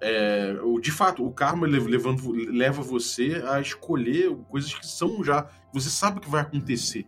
É, 0.00 0.54
de 0.80 0.92
fato, 0.92 1.26
o 1.26 1.32
karma 1.32 1.66
le- 1.66 1.80
levando, 1.80 2.30
leva 2.30 2.82
você 2.82 3.42
a 3.48 3.60
escolher 3.60 4.34
coisas 4.48 4.72
que 4.72 4.86
são 4.86 5.24
já. 5.24 5.48
Você 5.72 5.90
sabe 5.90 6.20
que 6.20 6.28
vai 6.30 6.40
acontecer. 6.42 7.04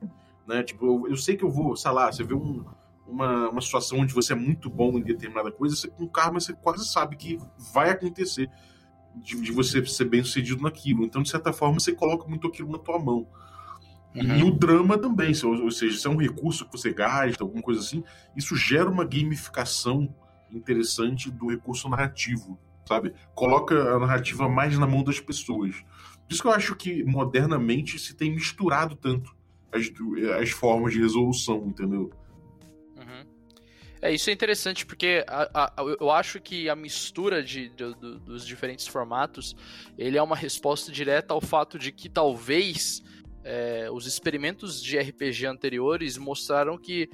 Né? 0.46 0.62
Tipo, 0.64 0.86
eu, 0.86 1.10
eu 1.10 1.16
sei 1.16 1.36
que 1.36 1.44
eu 1.44 1.50
vou, 1.50 1.76
sei 1.76 1.90
lá, 1.92 2.10
você 2.10 2.24
vê 2.24 2.34
um- 2.34 2.64
uma, 3.10 3.50
uma 3.50 3.60
situação 3.60 3.98
onde 3.98 4.14
você 4.14 4.32
é 4.32 4.36
muito 4.36 4.70
bom 4.70 4.98
em 4.98 5.02
determinada 5.02 5.50
coisa, 5.50 5.76
você, 5.76 5.88
com 5.88 6.06
karma 6.06 6.40
você 6.40 6.52
quase 6.52 6.86
sabe 6.86 7.16
que 7.16 7.38
vai 7.72 7.90
acontecer 7.90 8.48
de, 9.16 9.40
de 9.40 9.52
você 9.52 9.84
ser 9.84 10.04
bem 10.04 10.22
sucedido 10.22 10.62
naquilo. 10.62 11.04
Então, 11.04 11.22
de 11.22 11.28
certa 11.28 11.52
forma, 11.52 11.80
você 11.80 11.92
coloca 11.92 12.28
muito 12.28 12.46
aquilo 12.46 12.70
na 12.70 12.78
tua 12.78 12.98
mão. 12.98 13.26
Uhum. 14.14 14.36
E 14.38 14.42
o 14.42 14.50
drama 14.50 14.98
também, 14.98 15.32
ou 15.44 15.70
seja, 15.70 15.98
se 15.98 16.06
é 16.06 16.10
um 16.10 16.16
recurso 16.16 16.64
que 16.64 16.72
você 16.72 16.92
gasta, 16.92 17.42
alguma 17.42 17.62
coisa 17.62 17.80
assim, 17.80 18.02
isso 18.36 18.56
gera 18.56 18.90
uma 18.90 19.04
gamificação 19.04 20.12
interessante 20.50 21.30
do 21.30 21.48
recurso 21.48 21.88
narrativo, 21.88 22.58
sabe? 22.86 23.12
Coloca 23.34 23.94
a 23.94 23.98
narrativa 23.98 24.48
mais 24.48 24.76
na 24.76 24.86
mão 24.86 25.04
das 25.04 25.20
pessoas. 25.20 25.76
Por 25.76 26.32
isso 26.32 26.42
que 26.42 26.48
eu 26.48 26.52
acho 26.52 26.74
que 26.74 27.04
modernamente 27.04 27.98
se 27.98 28.14
tem 28.14 28.32
misturado 28.32 28.96
tanto 28.96 29.34
as, 29.72 29.90
as 30.40 30.50
formas 30.50 30.92
de 30.92 31.00
resolução, 31.00 31.66
entendeu? 31.66 32.10
É, 34.02 34.12
isso 34.12 34.30
é 34.30 34.32
interessante 34.32 34.86
porque 34.86 35.24
a- 35.28 35.50
a- 35.76 35.84
eu 36.00 36.10
acho 36.10 36.40
que 36.40 36.68
a 36.70 36.74
mistura 36.76 37.42
de, 37.42 37.68
do- 37.68 38.18
dos 38.18 38.46
diferentes 38.46 38.86
formatos 38.86 39.54
ele 39.98 40.16
é 40.16 40.22
uma 40.22 40.36
resposta 40.36 40.90
direta 40.90 41.34
ao 41.34 41.40
fato 41.40 41.78
de 41.78 41.92
que 41.92 42.08
talvez 42.08 43.02
é, 43.44 43.88
os 43.90 44.06
experimentos 44.06 44.82
de 44.82 44.98
RPG 44.98 45.46
anteriores 45.46 46.16
mostraram 46.18 46.76
que 46.78 47.08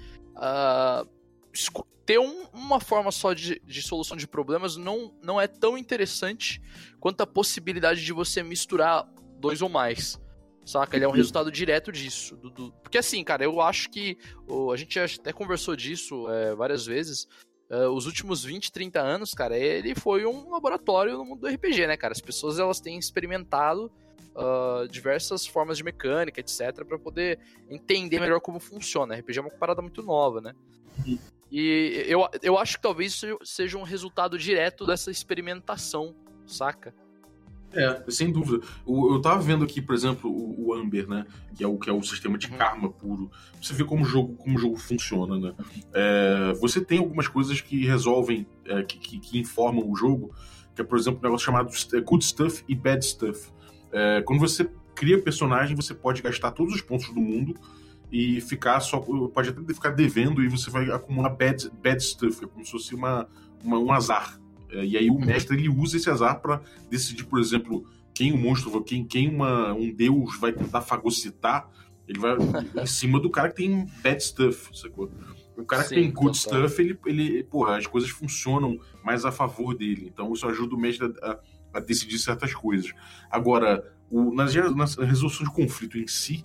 esco- 1.52 1.86
ter 2.04 2.18
um- 2.20 2.46
uma 2.52 2.78
forma 2.80 3.10
só 3.10 3.32
de, 3.32 3.60
de 3.64 3.82
solução 3.82 4.16
de 4.16 4.26
problemas 4.28 4.76
não, 4.76 5.12
não 5.22 5.40
é 5.40 5.46
tão 5.48 5.76
interessante 5.76 6.60
quanto 7.00 7.20
a 7.22 7.26
possibilidade 7.26 8.04
de 8.04 8.12
você 8.12 8.42
misturar 8.42 9.08
dois 9.40 9.60
ou 9.60 9.68
mais. 9.68 10.20
Saca? 10.66 10.96
Ele 10.96 11.04
é 11.04 11.08
um 11.08 11.12
resultado 11.12 11.50
direto 11.50 11.90
disso. 11.92 12.36
do- 12.36 12.50
do- 12.50 12.72
Porque 12.82 12.98
assim, 12.98 13.22
cara, 13.22 13.44
eu 13.44 13.60
acho 13.60 13.88
que 13.88 14.18
o- 14.48 14.72
a 14.72 14.76
gente 14.76 14.98
até 14.98 15.32
conversou 15.32 15.76
disso 15.76 16.28
é, 16.28 16.54
várias 16.56 16.84
vezes. 16.84 17.28
É, 17.70 17.86
os 17.86 18.04
últimos 18.06 18.44
20, 18.44 18.70
30 18.72 19.00
anos, 19.00 19.32
cara, 19.32 19.56
ele 19.56 19.94
foi 19.94 20.26
um 20.26 20.50
laboratório 20.50 21.16
no 21.16 21.24
mundo 21.24 21.40
do 21.42 21.46
RPG, 21.48 21.86
né, 21.86 21.96
cara? 21.96 22.12
As 22.12 22.20
pessoas 22.20 22.58
elas 22.58 22.80
têm 22.80 22.98
experimentado 22.98 23.90
ah, 24.38 24.86
diversas 24.90 25.46
formas 25.46 25.78
de 25.78 25.84
mecânica, 25.84 26.40
etc, 26.40 26.84
pra 26.86 26.98
poder 26.98 27.38
entender 27.70 28.20
melhor 28.20 28.40
como 28.40 28.60
funciona. 28.60 29.14
RPG 29.14 29.38
é 29.38 29.42
uma 29.42 29.50
parada 29.50 29.80
muito 29.80 30.02
nova, 30.02 30.40
né? 30.42 30.52
Uhum. 31.06 31.18
E 31.50 32.04
eu, 32.06 32.28
eu 32.42 32.58
acho 32.58 32.76
que 32.76 32.82
talvez 32.82 33.12
isso 33.14 33.38
seja 33.44 33.78
um 33.78 33.82
resultado 33.82 34.36
direto 34.38 34.84
dessa 34.84 35.10
experimentação, 35.10 36.14
saca? 36.46 36.92
É, 37.72 38.02
sem 38.08 38.32
dúvida. 38.32 38.64
O- 38.86 39.14
eu 39.14 39.20
tava 39.20 39.40
vendo 39.40 39.64
aqui, 39.64 39.82
por 39.82 39.94
exemplo, 39.94 40.30
o, 40.30 40.68
o 40.68 40.74
Amber, 40.74 41.06
né? 41.08 41.26
Que 41.54 41.62
é 41.62 41.66
o, 41.68 41.76
que 41.78 41.90
é 41.90 41.92
o 41.92 42.02
sistema 42.02 42.38
de 42.38 42.46
Uhum. 42.50 42.56
karma 42.56 42.90
puro. 42.90 43.30
Você 43.60 43.74
vê 43.74 43.84
como 43.84 44.02
o 44.02 44.06
jogo, 44.06 44.34
como 44.36 44.56
o 44.56 44.58
jogo 44.60 44.76
funciona, 44.76 45.38
né? 45.38 45.54
É, 45.92 46.52
você 46.60 46.80
tem 46.82 46.98
algumas 46.98 47.28
coisas 47.28 47.60
que 47.60 47.84
resolvem, 47.84 48.46
é, 48.64 48.82
que, 48.82 48.98
que, 48.98 49.18
que 49.18 49.38
informam 49.38 49.90
o 49.90 49.94
jogo, 49.96 50.34
que 50.74 50.80
é, 50.80 50.84
por 50.84 50.98
exemplo, 50.98 51.20
um 51.20 51.22
negócio 51.24 51.44
chamado 51.44 51.70
é, 51.92 52.00
Good 52.00 52.24
Stuff 52.24 52.64
e 52.68 52.74
Bad 52.74 53.04
Stuff. 53.04 53.50
É, 53.92 54.22
quando 54.22 54.40
você 54.40 54.68
cria 54.94 55.20
personagem, 55.20 55.76
você 55.76 55.92
pode 55.94 56.22
gastar 56.22 56.52
todos 56.52 56.74
os 56.74 56.80
pontos 56.80 57.08
do 57.12 57.20
mundo 57.20 57.54
e 58.10 58.40
ficar 58.40 58.80
só. 58.80 58.98
Pode 59.00 59.50
até 59.50 59.74
ficar 59.74 59.90
devendo 59.90 60.42
e 60.42 60.48
você 60.48 60.70
vai 60.70 60.90
acumular 60.90 61.28
bad, 61.30 61.70
bad 61.82 62.02
stuff, 62.02 62.42
é 62.44 62.46
como 62.48 62.64
se 62.64 62.70
fosse 62.70 62.94
uma, 62.94 63.28
uma- 63.62 63.78
um 63.78 63.92
azar. 63.92 64.40
É, 64.70 64.84
e 64.84 64.96
aí 64.96 65.10
o 65.10 65.18
mestre 65.18 65.56
ele 65.56 65.68
usa 65.68 65.96
esse 65.96 66.10
azar 66.10 66.40
para 66.40 66.60
decidir, 66.90 67.24
por 67.24 67.38
exemplo, 67.38 67.86
quem 68.14 68.32
o 68.32 68.36
monstro, 68.38 68.82
quem, 68.82 69.04
quem 69.04 69.28
uma, 69.28 69.72
um 69.72 69.92
deus 69.94 70.38
vai 70.38 70.52
tentar 70.52 70.80
fagocitar, 70.80 71.68
ele 72.08 72.18
vai 72.18 72.36
em 72.82 72.86
cima 72.86 73.20
do 73.20 73.30
cara 73.30 73.48
que 73.50 73.56
tem 73.56 73.86
bad 74.02 74.22
stuff, 74.22 74.70
sacou? 74.76 75.10
O 75.56 75.64
cara 75.64 75.84
que 75.84 75.88
Sim, 75.90 75.94
tem 75.94 76.10
good 76.12 76.38
total. 76.38 76.68
stuff, 76.68 76.82
ele, 76.82 76.98
ele, 77.06 77.42
porra, 77.44 77.78
as 77.78 77.86
coisas 77.86 78.10
funcionam 78.10 78.78
mais 79.02 79.24
a 79.24 79.32
favor 79.32 79.74
dele. 79.74 80.10
Então 80.12 80.32
isso 80.32 80.46
ajuda 80.46 80.74
o 80.74 80.78
mestre 80.78 81.12
a, 81.22 81.38
a- 81.74 81.80
decidir 81.80 82.18
certas 82.18 82.52
coisas. 82.54 82.92
Agora, 83.30 83.82
o, 84.10 84.34
nas, 84.34 84.54
nas 84.74 84.96
resoluções 84.96 85.48
de 85.48 85.54
conflito 85.54 85.98
em 85.98 86.06
si, 86.06 86.44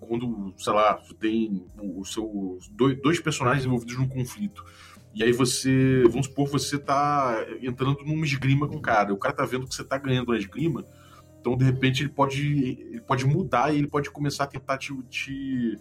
quando, 0.00 0.54
sei 0.56 0.72
lá, 0.72 1.00
tem 1.18 1.66
o 1.78 2.04
seu 2.04 2.58
dois, 2.70 3.00
dois 3.00 3.20
personagens 3.20 3.64
envolvidos 3.64 3.96
num 3.96 4.08
conflito. 4.08 4.64
E 5.16 5.24
aí 5.24 5.32
você, 5.32 6.02
vamos 6.10 6.26
supor, 6.26 6.46
você 6.46 6.78
tá 6.78 7.42
entrando 7.62 8.04
numa 8.04 8.26
esgrima 8.26 8.68
com 8.68 8.76
o 8.76 8.82
cara. 8.82 9.14
O 9.14 9.16
cara 9.16 9.34
tá 9.34 9.46
vendo 9.46 9.66
que 9.66 9.74
você 9.74 9.82
tá 9.82 9.96
ganhando 9.96 10.28
uma 10.28 10.36
esgrima, 10.36 10.84
então 11.40 11.56
de 11.56 11.64
repente 11.64 12.02
ele 12.02 12.10
pode, 12.10 12.42
ele 12.46 13.00
pode 13.00 13.24
mudar 13.24 13.74
e 13.74 13.78
ele 13.78 13.86
pode 13.86 14.10
começar 14.10 14.44
a 14.44 14.46
tentar 14.46 14.76
te, 14.76 14.94
te, 15.08 15.78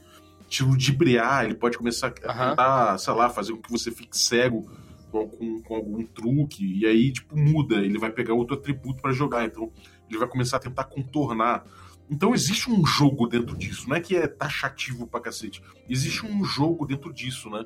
te 0.48 0.64
ludibriar, 0.64 1.44
ele 1.44 1.56
pode 1.56 1.78
começar 1.78 2.08
a 2.08 2.12
tentar, 2.12 2.98
sei 2.98 3.14
lá, 3.14 3.30
fazer 3.30 3.52
com 3.52 3.62
que 3.62 3.70
você 3.70 3.92
fique 3.92 4.18
cego 4.18 4.72
com, 5.12 5.28
com, 5.28 5.62
com 5.64 5.76
algum 5.76 6.06
truque, 6.06 6.80
e 6.80 6.86
aí, 6.86 7.12
tipo, 7.12 7.38
muda, 7.38 7.76
ele 7.76 8.00
vai 8.00 8.12
pegar 8.12 8.34
outro 8.34 8.56
atributo 8.56 9.02
para 9.02 9.12
jogar, 9.12 9.44
então 9.44 9.70
ele 10.10 10.18
vai 10.18 10.30
começar 10.30 10.58
a 10.58 10.62
tentar 10.62 10.86
contornar. 10.86 11.66
Então 12.10 12.34
existe 12.34 12.70
um 12.70 12.86
jogo 12.86 13.28
dentro 13.28 13.58
disso, 13.58 13.90
não 13.90 13.98
é 13.98 14.00
que 14.00 14.16
é 14.16 14.28
taxativo 14.28 15.06
pra 15.08 15.20
cacete. 15.20 15.62
Existe 15.90 16.26
um 16.26 16.46
jogo 16.46 16.86
dentro 16.86 17.12
disso, 17.12 17.50
né? 17.50 17.66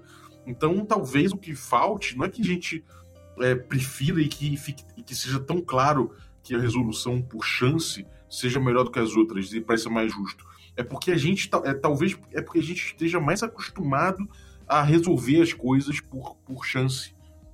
Então 0.49 0.83
talvez 0.85 1.31
o 1.31 1.37
que 1.37 1.53
falte 1.55 2.17
não 2.17 2.25
é 2.25 2.29
que 2.29 2.41
a 2.41 2.45
gente 2.45 2.83
é, 3.39 3.55
prefira 3.55 4.19
e 4.21 4.27
que, 4.27 4.57
fique, 4.57 4.83
e 4.97 5.03
que 5.03 5.15
seja 5.15 5.39
tão 5.39 5.61
claro 5.61 6.13
que 6.43 6.55
a 6.55 6.59
resolução 6.59 7.21
por 7.21 7.43
chance 7.45 8.05
seja 8.29 8.59
melhor 8.59 8.83
do 8.83 8.91
que 8.91 8.99
as 8.99 9.15
outras 9.15 9.53
e 9.53 9.61
pareça 9.61 9.89
mais 9.89 10.11
justo. 10.11 10.45
É 10.75 10.83
porque 10.83 11.11
a 11.11 11.17
gente, 11.17 11.49
é, 11.63 11.73
talvez, 11.73 12.17
é 12.33 12.41
porque 12.41 12.59
a 12.59 12.63
gente 12.63 12.83
esteja 12.87 13.19
mais 13.19 13.43
acostumado 13.43 14.27
a 14.67 14.81
resolver 14.81 15.41
as 15.41 15.53
coisas 15.53 15.99
por, 15.99 16.35
por 16.37 16.65
chance, 16.65 17.13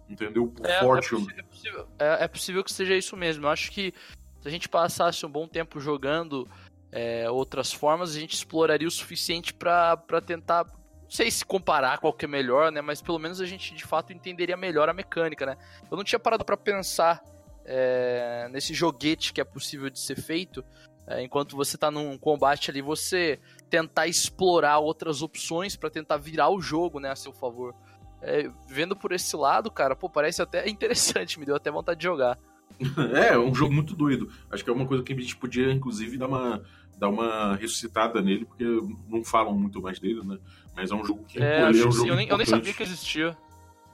entendeu? 0.09 0.47
Por 0.47 0.65
É, 0.65 0.71
é 0.75 0.79
fortune. 0.79 1.25
possi- 1.25 1.39
é 1.39 1.43
possível, 1.43 1.87
é- 1.99 2.23
é 2.23 2.27
possível 2.27 2.63
que 2.63 2.71
seja 2.73 2.95
isso 2.95 3.15
mesmo. 3.17 3.45
Eu 3.45 3.49
acho 3.49 3.71
que 3.71 3.93
se 4.41 4.47
a 4.47 4.51
gente 4.51 4.69
passasse 4.69 5.25
um 5.25 5.29
bom 5.29 5.47
tempo 5.47 5.79
jogando 5.79 6.47
é, 6.91 7.29
outras 7.29 7.73
formas, 7.73 8.15
a 8.15 8.19
gente 8.19 8.33
exploraria 8.33 8.87
o 8.87 8.91
suficiente 8.91 9.53
pra 9.53 9.97
tentar. 10.25 10.65
Sei 11.15 11.31
se 11.31 11.45
comparar 11.45 11.97
qual 11.99 12.11
que 12.11 12.25
é 12.25 12.27
melhor, 12.27 12.73
né? 12.73 12.81
Mas 12.81 13.01
pelo 13.01 13.17
menos 13.17 13.39
a 13.39 13.45
gente 13.45 13.73
de 13.73 13.85
fato 13.85 14.11
entenderia 14.11 14.57
melhor 14.57 14.89
a 14.89 14.93
mecânica, 14.93 15.45
né? 15.45 15.55
Eu 15.89 15.95
não 15.95 16.03
tinha 16.03 16.19
parado 16.19 16.43
pra 16.43 16.57
pensar 16.57 17.23
é, 17.63 18.49
nesse 18.51 18.73
joguete 18.73 19.31
que 19.31 19.39
é 19.39 19.45
possível 19.45 19.89
de 19.89 19.97
ser 19.97 20.19
feito. 20.19 20.61
é, 21.07 21.23
enquanto 21.23 21.55
você 21.55 21.77
tá 21.77 21.89
num 21.89 22.17
combate 22.17 22.69
ali, 22.69 22.81
você 22.81 23.39
tentar 23.69 24.07
explorar 24.07 24.79
outras 24.79 25.21
opções 25.21 25.77
pra 25.77 25.89
tentar 25.89 26.17
virar 26.17 26.49
o 26.49 26.59
jogo, 26.59 26.99
né, 26.99 27.09
a 27.11 27.15
seu 27.15 27.31
favor. 27.31 27.73
É, 28.21 28.51
vendo 28.67 28.93
por 28.93 29.13
esse 29.13 29.37
lado, 29.37 29.71
cara, 29.71 29.95
pô, 29.95 30.09
parece 30.09 30.41
até 30.41 30.67
interessante, 30.69 31.39
me 31.39 31.45
deu 31.45 31.55
até 31.55 31.71
vontade 31.71 31.97
de 31.97 32.03
jogar. 32.03 32.37
É, 33.15 33.35
é 33.35 33.39
um 33.39 33.55
jogo 33.55 33.73
muito 33.73 33.95
doido. 33.95 34.29
Acho 34.51 34.65
que 34.65 34.69
é 34.69 34.73
uma 34.73 34.85
coisa 34.85 35.01
que 35.01 35.13
a 35.13 35.15
gente 35.15 35.37
podia, 35.37 35.71
inclusive, 35.71 36.17
dar 36.17 36.27
uma, 36.27 36.61
dar 36.97 37.09
uma 37.09 37.55
ressuscitada 37.55 38.21
nele, 38.21 38.45
porque 38.45 38.65
não 39.07 39.23
falam 39.23 39.57
muito 39.57 39.81
mais 39.81 39.99
dele, 39.99 40.21
né? 40.23 40.37
Mas 40.75 40.91
é 40.91 40.95
um 40.95 41.05
jogo 41.05 41.23
que 41.25 41.41
É, 41.41 41.61
é 41.61 41.69
um 41.69 41.73
sim, 41.73 41.79
jogo 41.79 42.07
eu, 42.07 42.15
nem, 42.15 42.27
eu 42.27 42.37
nem 42.37 42.45
sabia 42.45 42.73
que 42.73 42.83
existia. 42.83 43.37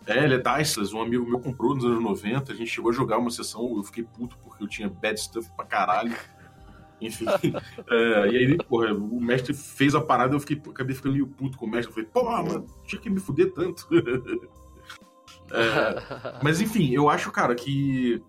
É, 0.05 0.24
ele 0.24 0.36
é 0.36 0.38
Diceless, 0.38 0.96
um 0.96 1.01
amigo 1.01 1.27
meu 1.27 1.39
comprou 1.39 1.75
nos 1.75 1.86
anos 1.86 2.01
90, 2.01 2.51
a 2.51 2.55
gente 2.55 2.70
chegou 2.70 2.91
a 2.91 2.93
jogar 2.93 3.20
uma 3.20 3.29
sessão, 3.29 3.75
eu 3.75 3.84
fiquei 3.84 4.03
puto 4.03 4.36
porque 4.43 4.63
eu 4.63 4.67
tinha 4.67 4.89
bad 4.89 5.20
stuff 5.20 5.50
pra 5.55 5.65
caralho. 5.65 6.15
Enfim. 7.00 7.25
é, 7.89 8.27
e 8.27 8.38
aí, 8.38 8.58
porra, 8.58 8.93
o 8.93 9.20
mestre 9.20 9.53
fez 9.55 9.96
a 9.96 10.01
parada 10.01 10.36
eu 10.36 10.39
fiquei, 10.39 10.62
acabei 10.72 10.96
ficando 10.96 11.13
meio 11.13 11.27
puto 11.27 11.58
com 11.58 11.65
o 11.65 11.70
mestre. 11.70 11.89
Eu 11.89 11.93
falei, 11.93 12.10
pô, 12.12 12.24
mano, 12.24 12.65
tinha 12.86 13.01
que 13.01 13.10
me 13.10 13.20
fuder 13.20 13.51
tanto. 13.53 13.88
é, 15.51 16.39
mas 16.43 16.62
enfim, 16.62 16.93
eu 16.93 17.10
acho, 17.10 17.31
cara, 17.31 17.55
que, 17.55 18.22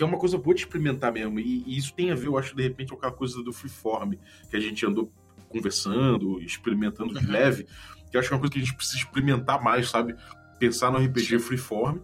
que 0.00 0.04
é 0.04 0.06
uma 0.06 0.16
coisa 0.16 0.38
boa 0.38 0.54
de 0.54 0.62
experimentar 0.62 1.12
mesmo. 1.12 1.38
E, 1.38 1.62
e, 1.66 1.76
isso 1.76 1.92
tem 1.92 2.10
a 2.10 2.14
ver, 2.14 2.28
eu 2.28 2.38
acho, 2.38 2.56
de 2.56 2.62
repente, 2.62 2.88
com 2.88 2.96
aquela 2.96 3.12
coisa 3.12 3.42
do 3.42 3.52
freeform, 3.52 4.14
que 4.48 4.56
a 4.56 4.60
gente 4.60 4.86
andou 4.86 5.12
conversando, 5.46 6.40
experimentando 6.40 7.12
de 7.12 7.26
uhum. 7.26 7.30
leve. 7.30 7.66
Que 8.10 8.16
eu 8.16 8.18
acho 8.18 8.28
que 8.30 8.32
é 8.32 8.36
uma 8.36 8.40
coisa 8.40 8.54
que 8.54 8.60
a 8.60 8.62
gente 8.62 8.74
precisa 8.74 8.96
experimentar 8.96 9.62
mais, 9.62 9.90
sabe? 9.90 10.16
Pensar 10.58 10.90
no 10.90 10.96
RPG 10.96 11.38
freeform. 11.40 11.98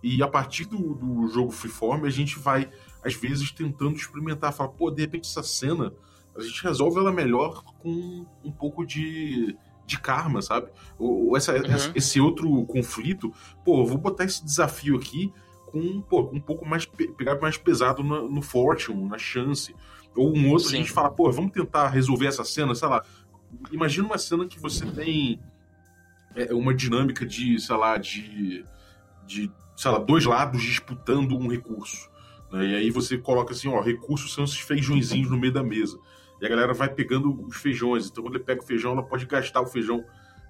E 0.00 0.22
a 0.22 0.28
partir 0.28 0.64
do, 0.66 0.94
do 0.94 1.26
jogo 1.26 1.50
freeform, 1.50 2.04
a 2.04 2.10
gente 2.10 2.38
vai 2.38 2.70
às 3.02 3.14
vezes 3.14 3.50
tentando 3.50 3.96
experimentar, 3.96 4.52
falar, 4.52 4.68
pô, 4.68 4.88
de 4.88 5.00
repente 5.00 5.28
essa 5.28 5.42
cena 5.42 5.92
a 6.36 6.40
gente 6.40 6.62
resolve 6.62 7.00
ela 7.00 7.10
melhor 7.10 7.64
com 7.80 8.24
um 8.44 8.52
pouco 8.52 8.86
de, 8.86 9.56
de 9.84 9.98
karma, 9.98 10.40
sabe? 10.40 10.68
Ou, 10.96 11.36
essa, 11.36 11.52
uhum. 11.52 11.92
esse 11.96 12.20
outro 12.20 12.64
conflito, 12.66 13.34
pô, 13.64 13.84
vou 13.84 13.98
botar 13.98 14.22
esse 14.22 14.44
desafio 14.44 14.96
aqui 14.96 15.32
com 15.70 16.00
pô, 16.02 16.30
um 16.32 16.40
pouco 16.40 16.66
mais 16.66 16.84
pegar 16.84 17.40
mais 17.40 17.56
pesado 17.56 18.02
no, 18.02 18.28
no 18.28 18.42
fortune, 18.42 19.08
na 19.08 19.18
chance. 19.18 19.74
Ou 20.16 20.36
um 20.36 20.50
outro 20.50 20.68
Sim. 20.68 20.76
a 20.76 20.78
gente 20.78 20.90
fala, 20.90 21.10
pô, 21.10 21.30
vamos 21.30 21.52
tentar 21.52 21.88
resolver 21.88 22.26
essa 22.26 22.44
cena, 22.44 22.74
sei 22.74 22.88
lá. 22.88 23.04
Imagina 23.70 24.06
uma 24.06 24.18
cena 24.18 24.46
que 24.46 24.58
você 24.58 24.84
tem 24.86 25.40
é, 26.34 26.52
uma 26.52 26.74
dinâmica 26.74 27.24
de, 27.24 27.58
sei 27.60 27.76
lá, 27.76 27.96
de, 27.96 28.64
de 29.26 29.50
sei 29.76 29.90
lá, 29.90 29.98
dois 29.98 30.24
lados 30.24 30.62
disputando 30.62 31.36
um 31.36 31.48
recurso. 31.48 32.10
Né? 32.50 32.66
E 32.66 32.74
aí 32.74 32.90
você 32.90 33.16
coloca 33.16 33.52
assim, 33.52 33.68
ó, 33.68 33.80
recursos 33.80 34.34
são 34.34 34.44
esses 34.44 34.58
feijõezinhos 34.60 35.30
no 35.30 35.38
meio 35.38 35.52
da 35.52 35.62
mesa. 35.62 35.98
E 36.40 36.46
a 36.46 36.48
galera 36.48 36.72
vai 36.72 36.88
pegando 36.88 37.46
os 37.46 37.56
feijões. 37.56 38.08
Então, 38.08 38.22
quando 38.22 38.36
ele 38.36 38.44
pega 38.44 38.62
o 38.62 38.66
feijão, 38.66 38.92
ela 38.92 39.02
pode 39.02 39.26
gastar 39.26 39.60
o 39.60 39.66
feijão 39.66 40.04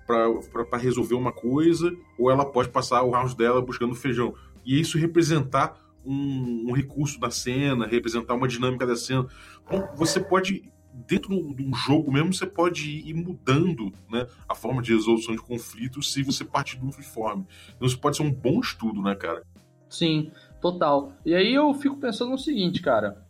para 0.07 0.79
resolver 0.79 1.15
uma 1.15 1.33
coisa, 1.33 1.95
ou 2.19 2.31
ela 2.31 2.45
pode 2.45 2.71
passar 2.71 3.03
o 3.03 3.11
round 3.11 3.37
dela 3.37 3.61
buscando 3.61 3.93
o 3.93 3.97
feijão. 3.97 4.35
E 4.69 4.79
isso 4.79 4.99
representar 4.99 5.81
um, 6.05 6.67
um 6.69 6.73
recurso 6.73 7.19
da 7.19 7.31
cena, 7.31 7.87
representar 7.87 8.35
uma 8.35 8.47
dinâmica 8.47 8.87
da 8.87 8.95
cena. 8.95 9.27
Então, 9.65 9.89
você 9.97 10.21
pode, 10.21 10.71
dentro 10.93 11.31
de 11.55 11.63
um 11.63 11.75
jogo 11.75 12.13
mesmo, 12.13 12.35
você 12.35 12.47
pode 12.47 12.87
ir 12.87 13.15
mudando 13.15 13.91
né, 14.11 14.27
a 14.47 14.55
forma 14.55 14.83
de 14.83 14.93
resolução 14.93 15.35
de 15.35 15.41
conflitos 15.41 16.13
se 16.13 16.23
você 16.23 16.45
partir 16.45 16.77
do 16.77 16.93
freeform. 16.93 17.45
Então, 17.75 17.89
isso 17.89 17.99
pode 17.99 18.19
ser 18.19 18.23
um 18.25 18.31
bom 18.31 18.61
estudo, 18.61 19.01
né, 19.01 19.15
cara? 19.15 19.43
Sim. 19.89 20.31
Total. 20.61 21.15
E 21.25 21.35
aí 21.35 21.55
eu 21.55 21.73
fico 21.73 21.97
pensando 21.97 22.33
no 22.33 22.39
seguinte, 22.39 22.83
cara. 22.83 23.27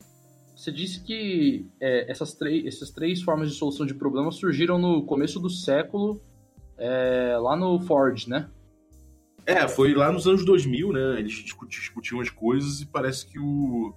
Você 0.57 0.73
disse 0.73 1.05
que 1.05 1.71
é, 1.81 2.11
essas, 2.11 2.37
essas 2.67 2.91
três 2.91 3.23
formas 3.23 3.49
de 3.49 3.57
solução 3.57 3.87
de 3.87 3.95
problemas 3.95 4.35
surgiram 4.35 4.77
no 4.77 5.05
começo 5.05 5.39
do 5.39 5.49
século, 5.49 6.21
é, 6.77 7.37
lá 7.41 7.55
no 7.55 7.79
Ford, 7.79 8.27
né? 8.27 8.51
É, 9.49 9.67
foi 9.67 9.95
lá 9.95 10.13
nos 10.13 10.27
anos 10.27 10.45
2000, 10.45 10.93
né? 10.93 11.19
Eles 11.19 11.33
discutiam 11.33 12.21
as 12.21 12.29
coisas 12.29 12.83
e 12.83 12.87
parece 12.87 13.27
que 13.27 13.39
o 13.39 13.95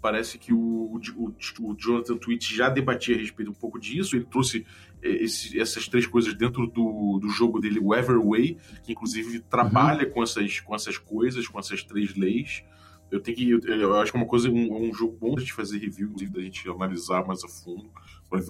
parece 0.00 0.38
que 0.38 0.50
o, 0.50 0.98
o, 1.14 1.34
o 1.60 1.76
Jonathan 1.76 2.16
Twitch 2.16 2.54
já 2.54 2.70
debatia 2.70 3.14
a 3.14 3.18
respeito 3.18 3.50
um 3.50 3.54
pouco 3.54 3.78
disso. 3.78 4.16
Ele 4.16 4.24
trouxe 4.24 4.66
é, 5.02 5.10
esse, 5.10 5.60
essas 5.60 5.86
três 5.88 6.06
coisas 6.06 6.32
dentro 6.32 6.66
do, 6.66 7.18
do 7.20 7.28
jogo 7.28 7.60
dele, 7.60 7.80
o 7.80 7.94
Everway, 7.94 8.56
que 8.82 8.92
inclusive 8.92 9.40
trabalha 9.40 10.06
uhum. 10.06 10.12
com, 10.14 10.22
essas, 10.22 10.58
com 10.60 10.74
essas 10.74 10.96
coisas, 10.96 11.46
com 11.46 11.58
essas 11.58 11.84
três 11.84 12.16
leis. 12.16 12.64
Eu 13.10 13.20
tenho 13.20 13.36
que. 13.36 13.50
Eu, 13.50 13.60
eu 13.60 14.00
acho 14.00 14.10
que 14.10 14.16
é 14.16 14.20
uma 14.20 14.26
coisa, 14.26 14.48
um, 14.48 14.88
um 14.88 14.94
jogo 14.94 15.18
bom 15.20 15.34
de 15.34 15.52
fazer 15.52 15.76
review, 15.76 16.06
inclusive, 16.06 16.32
da 16.32 16.40
gente 16.40 16.66
analisar 16.66 17.26
mais 17.26 17.44
a 17.44 17.48
fundo, 17.48 17.90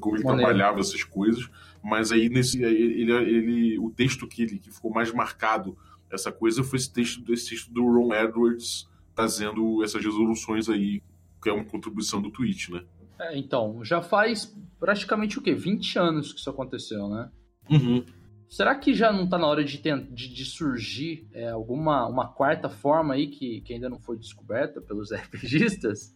como 0.00 0.14
ele 0.14 0.22
Maneiro. 0.22 0.22
trabalhava 0.22 0.78
essas 0.78 1.02
coisas. 1.02 1.50
Mas 1.82 2.12
aí, 2.12 2.28
nesse. 2.28 2.62
Ele, 2.62 3.10
ele, 3.10 3.78
o 3.80 3.90
texto 3.90 4.28
que, 4.28 4.44
ele, 4.44 4.60
que 4.60 4.70
ficou 4.70 4.92
mais 4.92 5.12
marcado 5.12 5.76
essa 6.12 6.30
coisa 6.30 6.62
foi 6.62 6.78
esse 6.78 6.92
texto, 6.92 7.32
esse 7.32 7.50
texto 7.50 7.72
do 7.72 7.84
Ron 7.84 8.14
Edwards 8.14 8.88
trazendo 9.14 9.82
essas 9.82 10.02
resoluções 10.02 10.68
aí, 10.68 11.02
que 11.42 11.48
é 11.48 11.52
uma 11.52 11.64
contribuição 11.64 12.20
do 12.20 12.30
Twitch, 12.30 12.68
né? 12.68 12.84
É, 13.18 13.38
então, 13.38 13.84
já 13.84 14.02
faz 14.02 14.54
praticamente 14.78 15.38
o 15.38 15.42
quê? 15.42 15.54
20 15.54 15.98
anos 15.98 16.32
que 16.32 16.40
isso 16.40 16.50
aconteceu, 16.50 17.08
né? 17.08 17.30
Uhum. 17.70 18.04
Será 18.48 18.74
que 18.74 18.92
já 18.92 19.12
não 19.12 19.24
está 19.24 19.38
na 19.38 19.46
hora 19.46 19.64
de, 19.64 19.80
de, 19.80 20.34
de 20.34 20.44
surgir 20.44 21.26
é, 21.32 21.48
alguma 21.48 22.06
uma 22.06 22.28
quarta 22.28 22.68
forma 22.68 23.14
aí 23.14 23.28
que, 23.28 23.62
que 23.62 23.72
ainda 23.72 23.88
não 23.88 23.98
foi 23.98 24.18
descoberta 24.18 24.80
pelos 24.80 25.10
RPGistas? 25.14 26.14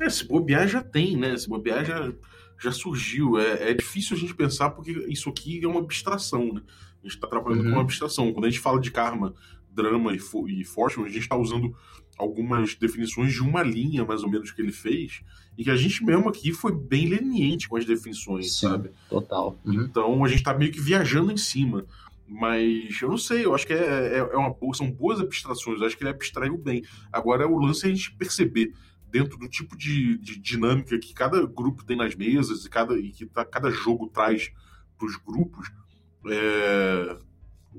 É, 0.00 0.08
se 0.08 0.26
bobear 0.26 0.66
já 0.66 0.82
tem, 0.82 1.16
né? 1.16 1.36
Se 1.36 1.48
bobear 1.48 1.84
já, 1.84 2.12
já 2.58 2.72
surgiu. 2.72 3.38
É, 3.38 3.70
é 3.70 3.74
difícil 3.74 4.16
a 4.16 4.20
gente 4.20 4.34
pensar 4.34 4.70
porque 4.70 4.92
isso 5.08 5.28
aqui 5.28 5.62
é 5.62 5.68
uma 5.68 5.80
abstração, 5.80 6.54
né? 6.54 6.62
A 7.02 7.06
gente 7.06 7.16
está 7.16 7.26
trabalhando 7.26 7.64
uhum. 7.64 7.70
com 7.70 7.72
uma 7.72 7.82
abstração. 7.82 8.32
Quando 8.32 8.44
a 8.44 8.50
gente 8.50 8.60
fala 8.60 8.80
de 8.80 8.90
karma, 8.90 9.34
drama 9.70 10.14
e, 10.14 10.20
e 10.60 10.64
fortune, 10.64 11.06
a 11.06 11.10
gente 11.10 11.22
está 11.22 11.36
usando 11.36 11.74
algumas 12.16 12.74
definições 12.74 13.32
de 13.32 13.40
uma 13.40 13.62
linha, 13.62 14.04
mais 14.04 14.22
ou 14.22 14.30
menos, 14.30 14.50
que 14.52 14.60
ele 14.60 14.72
fez, 14.72 15.22
e 15.56 15.64
que 15.64 15.70
a 15.70 15.76
gente 15.76 16.04
mesmo 16.04 16.28
aqui 16.28 16.52
foi 16.52 16.72
bem 16.72 17.08
leniente 17.08 17.68
com 17.68 17.76
as 17.76 17.84
definições, 17.84 18.54
Sim, 18.54 18.68
sabe? 18.68 18.90
Total. 19.08 19.58
Uhum. 19.64 19.82
Então 19.82 20.24
a 20.24 20.28
gente 20.28 20.42
tá 20.42 20.54
meio 20.54 20.70
que 20.70 20.80
viajando 20.80 21.32
em 21.32 21.36
cima. 21.36 21.84
Mas 22.26 23.02
eu 23.02 23.10
não 23.10 23.18
sei, 23.18 23.44
eu 23.44 23.54
acho 23.54 23.66
que 23.66 23.74
é, 23.74 23.76
é, 23.76 24.18
é 24.18 24.36
uma, 24.36 24.56
são 24.72 24.90
boas 24.90 25.20
abstrações, 25.20 25.80
eu 25.80 25.86
acho 25.86 25.96
que 25.96 26.02
ele 26.02 26.10
abstraiu 26.10 26.56
bem. 26.56 26.82
Agora 27.12 27.46
o 27.46 27.58
lance 27.58 27.86
é 27.86 27.90
a 27.90 27.94
gente 27.94 28.14
perceber 28.14 28.72
dentro 29.10 29.36
do 29.36 29.46
tipo 29.46 29.76
de, 29.76 30.16
de 30.16 30.38
dinâmica 30.38 30.98
que 30.98 31.12
cada 31.12 31.44
grupo 31.44 31.84
tem 31.84 31.94
nas 31.94 32.14
mesas 32.14 32.64
e, 32.64 32.70
cada, 32.70 32.98
e 32.98 33.10
que 33.10 33.26
tá, 33.26 33.44
cada 33.44 33.70
jogo 33.70 34.08
traz 34.08 34.50
para 34.96 35.06
os 35.06 35.16
grupos, 35.16 35.70
é, 36.26 37.16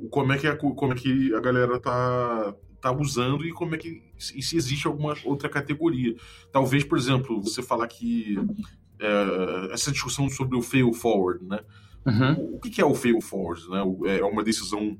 como, 0.10 0.34
é 0.34 0.38
que 0.38 0.48
a, 0.48 0.56
como 0.56 0.94
é 0.94 0.96
que 0.96 1.34
a 1.34 1.40
galera 1.40 1.80
tá, 1.80 2.56
tá 2.82 2.92
usando 2.92 3.46
e 3.46 3.52
como 3.52 3.76
é 3.76 3.78
que 3.78 4.02
e 4.36 4.42
se 4.42 4.56
existe 4.56 4.88
alguma 4.88 5.16
outra 5.26 5.50
categoria. 5.50 6.16
Talvez, 6.52 6.84
por 6.84 6.98
exemplo, 6.98 7.42
você 7.42 7.62
falar 7.62 7.88
que 7.88 8.38
é, 9.00 9.74
essa 9.74 9.92
discussão 9.92 10.30
sobre 10.30 10.58
o 10.58 10.62
fail 10.62 10.94
forward, 10.94 11.44
né? 11.46 11.60
Uhum. 12.06 12.56
O, 12.56 12.60
que 12.60 12.82
é 12.82 12.86
o 12.86 12.94
fail 12.94 13.22
forward, 13.22 13.70
né? 13.70 13.82
É 14.20 14.24
uma 14.24 14.44
decisão 14.44 14.98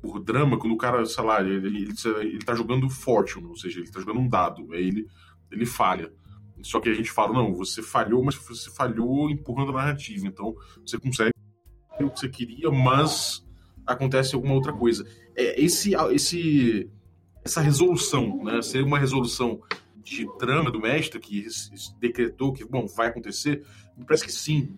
por 0.00 0.20
drama 0.20 0.58
quando 0.58 0.72
o 0.72 0.78
cara, 0.78 1.04
sei 1.04 1.24
lá, 1.24 1.40
ele, 1.40 1.66
ele, 1.66 1.88
ele 2.20 2.38
tá 2.38 2.54
jogando 2.54 2.88
fortune, 2.88 3.46
ou 3.46 3.56
seja, 3.56 3.80
ele 3.80 3.90
tá 3.90 4.00
jogando 4.00 4.20
um 4.20 4.28
dado, 4.28 4.72
aí 4.72 4.86
ele, 4.86 5.06
ele 5.50 5.66
falha. 5.66 6.12
Só 6.62 6.80
que 6.80 6.88
a 6.88 6.94
gente 6.94 7.10
fala, 7.10 7.32
não, 7.32 7.54
você 7.54 7.82
falhou, 7.82 8.24
mas 8.24 8.34
você 8.34 8.70
falhou 8.70 9.30
empurrando 9.30 9.70
a 9.70 9.74
narrativa. 9.74 10.26
Então, 10.26 10.54
você 10.84 10.98
consegue 10.98 11.30
o 12.04 12.10
que 12.10 12.20
você 12.20 12.28
queria, 12.28 12.70
mas 12.70 13.44
acontece 13.86 14.34
alguma 14.34 14.54
outra 14.54 14.72
coisa. 14.72 15.06
É, 15.34 15.60
esse, 15.60 15.94
esse 16.12 16.90
essa 17.44 17.60
resolução, 17.60 18.42
né, 18.44 18.60
ser 18.60 18.82
uma 18.82 18.98
resolução 18.98 19.60
de 20.02 20.26
trama 20.38 20.70
do 20.70 20.80
mestre 20.80 21.18
que 21.18 21.46
decretou 22.00 22.52
que, 22.52 22.64
bom, 22.64 22.86
vai 22.86 23.08
acontecer, 23.08 23.64
me 23.96 24.04
parece 24.04 24.24
que 24.24 24.32
sim. 24.32 24.76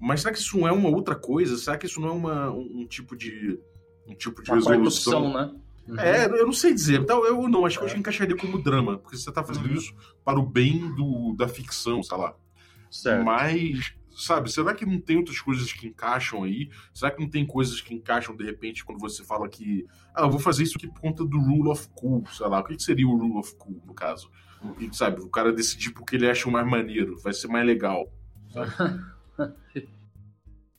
Mas 0.00 0.20
será 0.20 0.32
que 0.32 0.38
isso 0.38 0.58
não 0.58 0.68
é 0.68 0.72
uma 0.72 0.88
outra 0.88 1.14
coisa? 1.14 1.56
Será 1.56 1.78
que 1.78 1.86
isso 1.86 2.00
não 2.00 2.08
é 2.08 2.12
uma, 2.12 2.50
um, 2.50 2.86
tipo 2.86 3.16
de 3.16 3.58
um 4.06 4.14
tipo 4.14 4.42
de 4.42 4.50
uma 4.50 4.56
resolução? 4.56 5.32
Né? 5.32 5.54
Uhum. 5.88 5.98
É, 6.00 6.26
eu 6.26 6.46
não 6.46 6.52
sei 6.52 6.74
dizer. 6.74 7.00
Então, 7.00 7.24
eu 7.24 7.48
não, 7.48 7.64
acho 7.64 7.78
que 7.78 7.84
eu 7.84 7.96
encaixaria 7.96 8.36
como 8.36 8.62
drama, 8.62 8.98
porque 8.98 9.16
você 9.16 9.28
está 9.28 9.42
fazendo 9.42 9.68
uhum. 9.68 9.74
isso 9.74 9.94
para 10.24 10.38
o 10.38 10.44
bem 10.44 10.94
do, 10.94 11.34
da 11.34 11.48
ficção, 11.48 12.02
sei 12.02 12.16
lá. 12.18 12.34
Certo. 12.90 13.24
Mas 13.24 13.94
sabe, 14.16 14.50
será 14.50 14.74
que 14.74 14.86
não 14.86 15.00
tem 15.00 15.18
outras 15.18 15.40
coisas 15.40 15.72
que 15.72 15.86
encaixam 15.86 16.42
aí? 16.42 16.70
Será 16.92 17.10
que 17.10 17.20
não 17.20 17.28
tem 17.28 17.46
coisas 17.46 17.80
que 17.80 17.94
encaixam 17.94 18.34
de 18.34 18.44
repente 18.44 18.84
quando 18.84 18.98
você 18.98 19.22
fala 19.22 19.48
que, 19.48 19.86
ah, 20.14 20.22
eu 20.22 20.30
vou 20.30 20.40
fazer 20.40 20.62
isso 20.62 20.76
aqui 20.76 20.88
por 20.88 21.00
conta 21.00 21.24
do 21.24 21.38
rule 21.38 21.68
of 21.68 21.88
cool, 21.94 22.24
sei 22.32 22.48
lá, 22.48 22.60
o 22.60 22.64
que 22.64 22.82
seria 22.82 23.06
o 23.06 23.16
rule 23.16 23.38
of 23.38 23.54
cool 23.56 23.82
no 23.86 23.94
caso? 23.94 24.30
E, 24.80 24.94
sabe, 24.96 25.20
o 25.20 25.28
cara 25.28 25.52
decidir 25.52 25.90
porque 25.92 26.16
ele 26.16 26.28
acha 26.28 26.50
mais 26.50 26.66
maneiro, 26.66 27.18
vai 27.18 27.32
ser 27.32 27.48
mais 27.48 27.66
legal. 27.66 28.10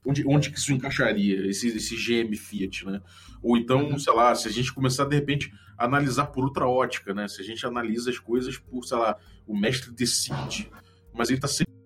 onde, 0.04 0.26
onde 0.26 0.50
que 0.50 0.58
isso 0.58 0.74
encaixaria, 0.74 1.48
esse, 1.48 1.68
esse 1.68 1.96
GM 1.96 2.34
Fiat, 2.36 2.86
né? 2.86 3.02
Ou 3.42 3.58
então, 3.58 3.90
uhum. 3.90 4.00
sei 4.00 4.14
lá, 4.14 4.34
se 4.34 4.48
a 4.48 4.52
gente 4.52 4.74
começar 4.74 5.06
de 5.06 5.16
repente 5.16 5.52
a 5.78 5.86
analisar 5.86 6.28
por 6.28 6.44
outra 6.44 6.68
ótica, 6.68 7.14
né? 7.14 7.28
Se 7.28 7.42
a 7.42 7.44
gente 7.44 7.66
analisa 7.66 8.10
as 8.10 8.18
coisas 8.18 8.58
por, 8.58 8.84
sei 8.84 8.98
lá, 8.98 9.18
o 9.46 9.56
mestre 9.56 9.92
decide, 9.92 10.72
mas 11.14 11.30
ele 11.30 11.40
tá 11.40 11.48
sempre 11.48 11.77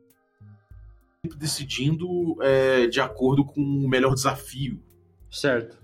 decidindo 1.24 2.36
é, 2.42 2.88
de 2.88 3.00
acordo 3.00 3.46
com 3.46 3.62
o 3.62 3.88
melhor 3.88 4.14
desafio. 4.14 4.82
Certo. 5.30 5.80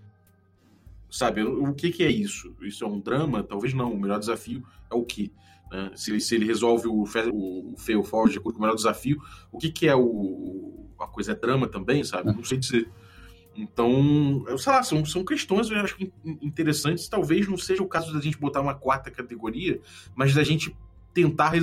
Sabe, 1.10 1.44
o 1.44 1.74
que, 1.74 1.92
que 1.92 2.04
é 2.04 2.10
isso? 2.10 2.56
Isso 2.62 2.84
é 2.84 2.88
um 2.88 3.00
drama? 3.00 3.44
Talvez 3.44 3.74
não. 3.74 3.94
O 3.94 4.00
melhor 4.00 4.20
desafio 4.20 4.64
é 4.92 4.96
o 4.96 5.04
quê? 5.04 5.32
Né? 5.72 5.92
Se, 5.96 6.12
ele, 6.12 6.20
se 6.20 6.36
ele 6.36 6.46
resolve 6.46 6.88
o, 6.88 7.04
o, 7.04 7.74
o 7.74 7.78
fail 7.78 8.04
forward 8.04 8.34
de 8.34 8.40
acordo 8.40 8.56
com 8.56 8.60
o 8.60 8.64
melhor 8.64 8.76
desafio, 8.76 9.22
o 9.52 9.58
que, 9.58 9.72
que 9.72 9.88
é 9.88 9.96
o. 9.96 10.86
A 11.00 11.08
coisa 11.08 11.34
é 11.34 11.36
drama 11.36 11.68
também, 11.68 12.04
sabe? 12.04 12.34
Não 12.34 12.44
sei 12.44 12.58
dizer. 12.58 12.90
Então, 13.56 14.44
sei 14.58 14.72
lá, 14.72 14.84
são, 14.84 15.06
são 15.06 15.24
questões 15.24 15.70
eu 15.70 15.78
acho 15.80 15.96
interessantes. 16.42 17.08
Talvez 17.08 17.48
não 17.48 17.58
seja 17.58 17.84
o 17.84 17.88
caso 17.88 18.12
da 18.12 18.20
gente 18.20 18.40
botar 18.40 18.62
uma 18.62 18.76
quarta 18.76 19.12
categoria, 19.12 19.80
mas 20.16 20.34
da 20.34 20.44
gente 20.44 20.76
tentar 21.14 21.54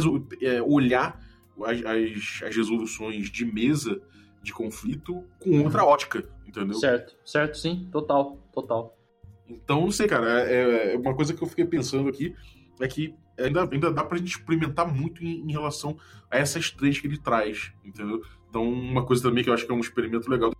é, 0.40 0.62
olhar 0.62 1.20
as, 1.62 1.84
as, 1.84 2.42
as 2.42 2.56
resoluções 2.56 3.30
de 3.30 3.44
mesa 3.44 4.00
de 4.42 4.52
conflito 4.52 5.24
com 5.40 5.62
outra 5.62 5.84
ótica, 5.84 6.28
entendeu? 6.46 6.74
Certo, 6.74 7.16
certo, 7.24 7.56
sim, 7.56 7.88
total, 7.90 8.38
total. 8.52 8.98
Então, 9.48 9.82
não 9.82 9.90
sei, 9.90 10.06
cara. 10.06 10.40
É, 10.40 10.94
é 10.94 10.98
uma 10.98 11.14
coisa 11.14 11.34
que 11.34 11.42
eu 11.42 11.48
fiquei 11.48 11.64
pensando 11.64 12.08
aqui 12.08 12.34
é 12.80 12.88
que 12.88 13.14
ainda, 13.38 13.68
ainda 13.70 13.92
dá 13.92 14.04
pra 14.04 14.18
gente 14.18 14.30
experimentar 14.30 14.86
muito 14.86 15.24
em, 15.24 15.40
em 15.40 15.52
relação 15.52 15.96
a 16.30 16.38
essas 16.38 16.70
três 16.70 16.98
que 16.98 17.06
ele 17.06 17.18
traz, 17.18 17.72
entendeu? 17.84 18.22
Então, 18.48 18.68
uma 18.68 19.04
coisa 19.04 19.22
também 19.22 19.42
que 19.42 19.50
eu 19.50 19.54
acho 19.54 19.66
que 19.66 19.72
é 19.72 19.74
um 19.74 19.80
experimento 19.80 20.30
legal 20.30 20.52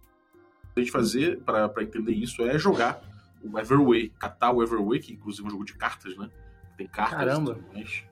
da 0.74 0.82
gente 0.82 0.90
fazer 0.90 1.40
pra 1.40 1.68
pra 1.68 1.82
entender 1.82 2.12
isso 2.12 2.42
é 2.42 2.58
jogar 2.58 3.00
o 3.42 3.58
Everway, 3.58 4.10
catar 4.18 4.52
o 4.52 4.62
Everway, 4.62 4.98
que 4.98 5.12
inclusive 5.12 5.44
é 5.44 5.46
um 5.46 5.50
jogo 5.50 5.64
de 5.64 5.74
cartas, 5.74 6.16
né? 6.16 6.30
Tem 6.76 6.86
cartas 6.86 7.18
Caramba. 7.18 7.52
e 7.52 7.54
tudo 7.54 7.74
mais. 7.74 8.04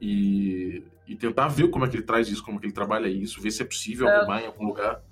E, 0.00 0.82
e 1.06 1.16
tentar 1.16 1.48
ver 1.48 1.68
como 1.70 1.84
é 1.84 1.88
que 1.88 1.96
ele 1.96 2.02
traz 2.02 2.28
isso, 2.28 2.42
como 2.44 2.58
é 2.58 2.60
que 2.60 2.66
ele 2.66 2.72
trabalha 2.74 3.08
isso, 3.08 3.40
ver 3.40 3.50
se 3.50 3.62
é 3.62 3.64
possível 3.64 4.08
É. 4.08 4.16
arrumar 4.16 4.42
em 4.42 4.46
algum 4.46 4.66
lugar. 4.66 5.02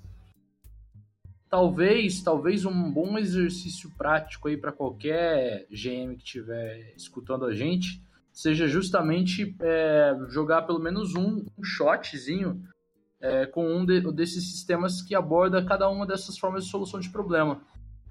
Talvez, 1.49 2.21
talvez 2.21 2.65
um 2.65 2.91
bom 2.91 3.17
exercício 3.17 3.89
prático 3.97 4.47
aí 4.47 4.57
para 4.57 4.71
qualquer 4.71 5.67
GM 5.69 6.15
que 6.17 6.23
estiver 6.23 6.93
escutando 6.97 7.45
a 7.45 7.53
gente 7.53 8.01
seja 8.33 8.67
justamente 8.67 9.55
é, 9.61 10.13
jogar 10.29 10.63
pelo 10.63 10.79
menos 10.79 11.15
um, 11.15 11.45
um 11.57 11.63
shotzinho 11.63 12.61
é, 13.21 13.45
com 13.45 13.65
um 13.65 13.85
de- 13.85 14.11
desses 14.11 14.51
sistemas 14.51 15.01
que 15.01 15.15
aborda 15.15 15.63
cada 15.63 15.89
uma 15.89 16.05
dessas 16.05 16.37
formas 16.37 16.65
de 16.65 16.69
solução 16.71 16.99
de 16.99 17.09
problema. 17.09 17.61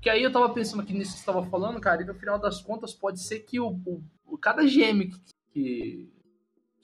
Que 0.01 0.09
aí 0.09 0.23
eu 0.23 0.33
tava 0.33 0.49
pensando 0.49 0.81
aqui 0.83 0.95
nisso 0.95 1.11
que 1.13 1.17
você 1.19 1.23
estava 1.31 1.45
falando, 1.47 1.79
cara, 1.81 2.03
e 2.03 2.07
no 2.07 2.15
final 2.15 2.39
das 2.39 2.63
contas 2.63 2.95
pode 2.95 3.21
ser 3.21 3.41
que 3.41 3.61
o, 3.61 3.69
o- 3.85 4.03
o- 4.27 4.39
cada 4.39 4.63
GM 4.63 5.09
que, 5.11 5.21
que, 5.53 6.09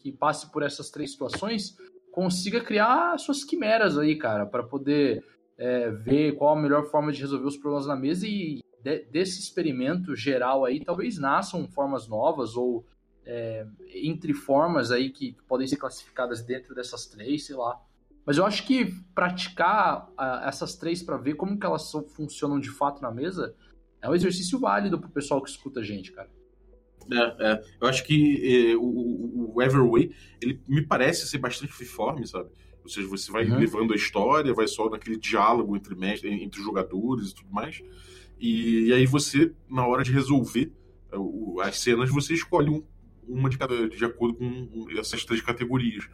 que 0.01 0.11
passe 0.11 0.51
por 0.51 0.63
essas 0.63 0.91
três 0.91 1.13
situações 1.13 1.77
consiga 2.11 2.61
criar 2.61 3.17
suas 3.19 3.45
quimeras 3.45 3.97
aí, 3.97 4.17
cara, 4.17 4.45
para 4.47 4.63
poder 4.63 5.25
é, 5.57 5.91
ver 5.91 6.33
qual 6.37 6.57
a 6.57 6.61
melhor 6.61 6.87
forma 6.87 7.13
de 7.13 7.21
resolver 7.21 7.47
os 7.47 7.57
problemas 7.57 7.87
na 7.87 7.95
mesa 7.95 8.27
e 8.27 8.61
de- 8.83 9.05
desse 9.05 9.41
experimento 9.41 10.17
geral 10.17 10.65
aí 10.65 10.85
talvez 10.85 11.19
nasçam 11.19 11.69
formas 11.69 12.09
novas 12.09 12.57
ou 12.57 12.85
é, 13.25 13.67
entre 13.95 14.33
formas 14.33 14.91
aí 14.91 15.11
que, 15.11 15.33
que 15.33 15.43
podem 15.45 15.67
ser 15.67 15.77
classificadas 15.77 16.43
dentro 16.43 16.75
dessas 16.75 17.07
três, 17.07 17.47
sei 17.47 17.55
lá. 17.55 17.79
Mas 18.25 18.39
eu 18.39 18.45
acho 18.45 18.67
que 18.67 18.93
praticar 19.15 20.09
ah, 20.17 20.43
essas 20.47 20.75
três 20.75 21.03
para 21.03 21.17
ver 21.17 21.35
como 21.35 21.59
que 21.59 21.67
elas 21.67 21.91
funcionam 22.15 22.59
de 22.59 22.71
fato 22.71 23.01
na 23.03 23.11
mesa 23.11 23.55
é 24.01 24.09
um 24.09 24.15
exercício 24.15 24.59
válido 24.59 24.99
pro 24.99 25.11
pessoal 25.11 25.43
que 25.43 25.51
escuta 25.51 25.81
a 25.81 25.83
gente, 25.83 26.13
cara. 26.13 26.31
É, 27.13 27.51
é. 27.53 27.63
Eu 27.81 27.89
acho 27.89 28.05
que 28.05 28.71
eh, 28.73 28.77
o, 28.77 29.53
o- 29.55 29.63
Everway, 29.63 30.11
ele 30.41 30.61
me 30.69 30.83
parece 30.83 31.27
ser 31.27 31.39
bastante 31.39 31.73
freeform, 31.73 32.25
sabe? 32.25 32.49
Ou 32.83 32.89
seja, 32.89 33.07
você 33.09 33.31
vai 33.31 33.45
Uhum. 33.45 33.59
levando 33.59 33.93
a 33.93 33.97
história, 33.97 34.55
vai 34.55 34.67
só 34.69 34.89
naquele 34.89 35.17
diálogo 35.17 35.77
entre, 35.77 35.95
entre 36.25 36.63
jogadores 36.63 37.31
e 37.31 37.35
tudo 37.35 37.51
mais. 37.51 37.83
E, 38.39 38.87
e 38.89 38.93
aí 38.93 39.05
você, 39.07 39.53
na 39.69 39.87
hora 39.87 40.03
de 40.03 40.13
resolver 40.13 40.73
eh, 41.13 41.17
o- 41.19 41.61
as 41.61 41.79
cenas, 41.79 42.09
você 42.11 42.33
escolhe 42.35 42.71
um- 42.71 42.85
uma 43.29 43.49
de 43.51 43.59
cada, 43.59 43.89
de 43.89 44.05
acordo 44.05 44.35
com 44.39 44.87
essas 44.99 45.25
três 45.25 45.41
categorias. 45.43 46.05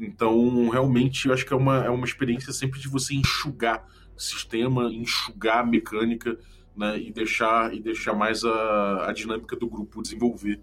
Então, 0.00 0.68
realmente, 0.70 1.28
eu 1.28 1.34
acho 1.34 1.44
que 1.46 1.52
é 1.52 1.56
uma, 1.56 1.84
é 1.84 1.90
uma 1.90 2.04
experiência 2.06 2.52
sempre 2.52 2.80
de 2.80 2.88
você 2.88 3.14
enxugar 3.14 3.86
sistema, 4.16 4.92
enxugar 4.92 5.66
mecânica, 5.68 6.38
né, 6.76 6.98
e 6.98 7.12
deixar 7.12 7.74
e 7.74 7.80
deixar 7.80 8.14
mais 8.14 8.44
a, 8.44 9.08
a 9.08 9.12
dinâmica 9.12 9.56
do 9.56 9.68
grupo 9.68 10.02
desenvolver. 10.02 10.60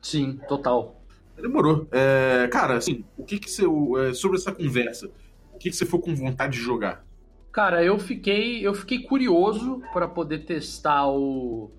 Sim, 0.00 0.38
total. 0.48 1.02
Demorou. 1.36 1.86
É, 1.92 2.48
cara, 2.50 2.76
assim, 2.76 3.04
o 3.16 3.24
que 3.24 3.38
que 3.38 3.50
você 3.50 3.64
é, 3.64 4.12
sobre 4.12 4.38
essa 4.38 4.52
conversa? 4.52 5.10
O 5.52 5.58
que 5.58 5.70
que 5.70 5.76
você 5.76 5.86
foi 5.86 6.00
com 6.00 6.14
vontade 6.14 6.58
de 6.58 6.64
jogar? 6.64 7.04
Cara, 7.52 7.82
eu 7.82 7.98
fiquei, 7.98 8.66
eu 8.66 8.74
fiquei 8.74 9.02
curioso 9.02 9.82
para 9.92 10.06
poder 10.06 10.44
testar 10.44 11.08
o, 11.08 11.70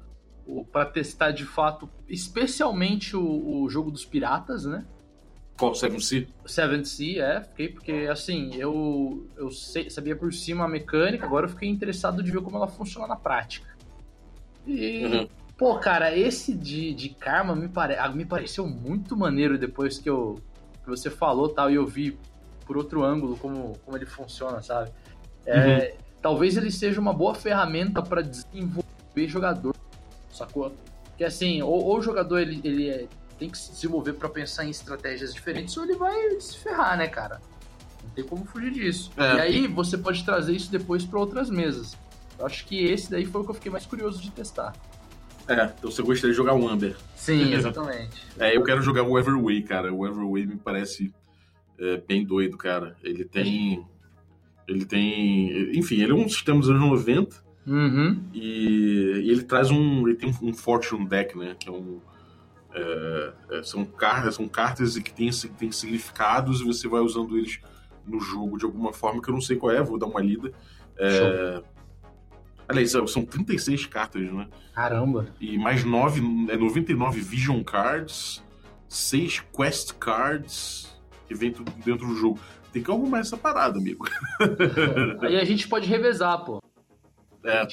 o 0.46 0.66
para 0.66 0.86
testar 0.86 1.32
de 1.32 1.46
fato, 1.46 1.90
especialmente 2.08 3.16
o, 3.16 3.62
o 3.62 3.70
jogo 3.70 3.92
dos 3.92 4.06
piratas, 4.06 4.66
né? 4.66 4.86
Qual 5.60 5.76
Seven 5.76 6.00
Sea? 6.00 6.26
Seven 6.46 6.86
Sea, 6.86 7.24
é, 7.26 7.42
fiquei 7.42 7.68
porque 7.70 7.92
assim, 8.10 8.56
eu 8.56 9.28
eu 9.36 9.52
sei- 9.52 9.90
sabia 9.90 10.16
por 10.16 10.32
cima 10.34 10.64
a 10.64 10.68
mecânica, 10.70 11.26
agora 11.26 11.46
eu 11.46 11.50
fiquei 11.50 11.68
interessado 11.68 12.24
de 12.24 12.32
ver 12.32 12.42
como 12.42 12.56
ela 12.56 12.68
funciona 12.68 13.06
na 13.06 13.18
prática. 13.18 13.68
E 14.66 15.06
Uhum. 15.06 15.28
pô, 15.58 15.78
cara, 15.78 16.16
esse 16.18 16.54
de, 16.56 16.94
de 16.94 17.10
Karma 17.10 17.56
me, 17.56 17.68
pare, 17.68 17.96
ah, 17.98 18.08
me 18.10 18.26
pareceu 18.26 18.66
muito 18.66 19.18
maneiro 19.18 19.58
depois 19.58 20.00
que 20.00 20.10
eu 20.10 20.42
que 20.84 20.90
você 20.90 21.10
falou, 21.10 21.50
tal, 21.50 21.70
e 21.70 21.76
eu 21.76 21.86
vi 21.86 22.18
por 22.66 22.78
outro 22.78 23.04
ângulo 23.04 23.36
como 23.38 23.78
como 23.86 23.98
ele 23.98 24.06
funciona, 24.06 24.62
sabe? 24.62 24.92
É, 25.46 25.96
Talvez 26.22 26.58
ele 26.58 26.70
seja 26.72 27.00
uma 27.00 27.14
boa 27.14 27.34
ferramenta 27.34 28.02
para 28.02 28.22
desenvolver 28.22 28.84
jogador, 29.28 29.74
sacou? 30.32 30.72
Que 31.18 31.24
assim, 31.24 31.62
ou, 31.62 31.72
ou 31.72 31.98
o 31.98 32.02
jogador 32.02 32.40
ele, 32.40 32.60
ele 32.64 32.90
é- 32.90 33.08
tem 33.40 33.50
que 33.50 33.58
se 33.58 33.72
desenvolver 33.72 34.14
para 34.14 34.28
pensar 34.30 34.66
em 34.66 34.70
estratégias 34.70 35.34
diferentes, 35.34 35.76
ou 35.78 35.86
ele 35.86 35.96
vai 35.96 36.40
se 36.40 36.58
ferrar, 36.58 36.98
né, 36.98 37.08
cara? 37.08 37.42
Não 38.04 38.10
tem 38.12 38.24
como 38.24 38.46
fugir 38.46 38.72
disso. 38.72 39.12
É. 39.18 39.36
E 39.36 39.40
aí 39.40 39.68
você 39.68 39.98
pode 39.98 40.24
trazer 40.26 40.54
isso 40.54 40.70
depois 40.72 41.06
para 41.06 41.20
outras 41.20 41.50
mesas. 41.50 41.98
Eu 42.38 42.46
acho 42.46 42.66
que 42.66 42.84
esse 42.84 43.10
daí 43.10 43.26
foi 43.26 43.42
o 43.42 43.44
que 43.44 43.52
eu 43.52 43.56
fiquei 43.56 43.72
mais 43.72 43.86
curioso 43.86 44.22
de 44.22 44.30
testar. 44.32 44.74
É, 45.48 45.74
então 45.78 45.90
você 45.90 46.02
gostaria 46.04 46.32
de 46.32 46.38
jogar 46.38 46.54
o 46.54 46.68
Amber. 46.68 46.96
Sim, 47.16 47.52
exatamente. 47.56 48.24
É, 48.38 48.56
eu 48.56 48.64
quero 48.64 48.82
jogar 48.82 49.04
o 49.04 49.18
Everway, 49.18 49.64
cara. 49.64 49.94
O 49.94 50.06
Everway 50.06 50.46
me 50.46 50.58
parece 50.58 51.14
é, 51.80 51.98
bem 51.98 52.24
doido, 52.26 52.58
cara. 52.58 52.96
Ele 53.04 53.26
tem. 53.26 53.84
Ele 54.68 54.86
tem. 54.86 55.78
Enfim, 55.78 56.02
ele 56.02 56.12
é 56.12 56.16
um 56.16 56.30
sistema 56.30 56.60
dos 56.60 56.70
anos 56.70 56.82
90 56.82 57.50
Uhum. 57.68 58.24
e, 58.34 59.22
e 59.26 59.30
ele 59.30 59.44
traz 59.44 59.70
um. 59.70 60.08
Ele 60.08 60.16
tem 60.16 60.34
um 60.42 60.54
Fortune 60.54 61.08
Deck, 61.08 61.38
né? 61.38 61.56
Que 61.60 61.70
é 61.70 61.72
um. 61.72 62.00
É, 62.74 63.34
é, 63.52 63.64
são, 63.64 63.84
cartas, 63.84 64.36
são 64.36 64.48
cartas 64.48 64.98
que 64.98 65.12
têm, 65.12 65.30
têm 65.58 65.72
significados 65.72 66.62
e 66.62 66.66
você 66.66 66.88
vai 66.88 67.02
usando 67.02 67.38
eles 67.38 67.60
no 68.06 68.20
jogo 68.20 68.58
de 68.58 68.66
alguma 68.66 68.94
forma 68.94 69.22
que 69.22 69.30
eu 69.30 69.34
não 69.34 69.42
sei 69.42 69.58
qual 69.58 69.72
é, 69.72 69.82
vou 69.82 69.98
dar 69.98 70.08
uma 70.08 70.22
lida. 70.22 70.52
É, 70.98 71.62
aliás, 72.68 72.92
são 72.92 73.26
36 73.26 73.86
cartas, 73.88 74.22
né? 74.22 74.48
Caramba. 74.74 75.28
E 75.40 75.58
mais 75.58 75.84
9, 75.84 76.52
é 76.52 76.58
99 76.58 77.22
Vision 77.22 77.64
Cards, 77.64 78.44
6 78.88 79.44
Quest 79.56 79.94
Cards, 79.94 81.00
que 81.28 81.34
vem 81.34 81.52
tudo 81.52 81.72
dentro 81.84 82.08
do 82.08 82.16
jogo. 82.16 82.40
Tem 82.72 82.84
que 82.84 82.92
arrumar 82.92 83.20
essa 83.20 83.36
parada, 83.36 83.80
amigo. 83.80 84.08
Aí 85.22 85.38
a 85.38 85.44
gente 85.44 85.68
pode 85.68 85.88
revezar, 85.88 86.46
pô. 86.46 86.62
É. 87.44 87.68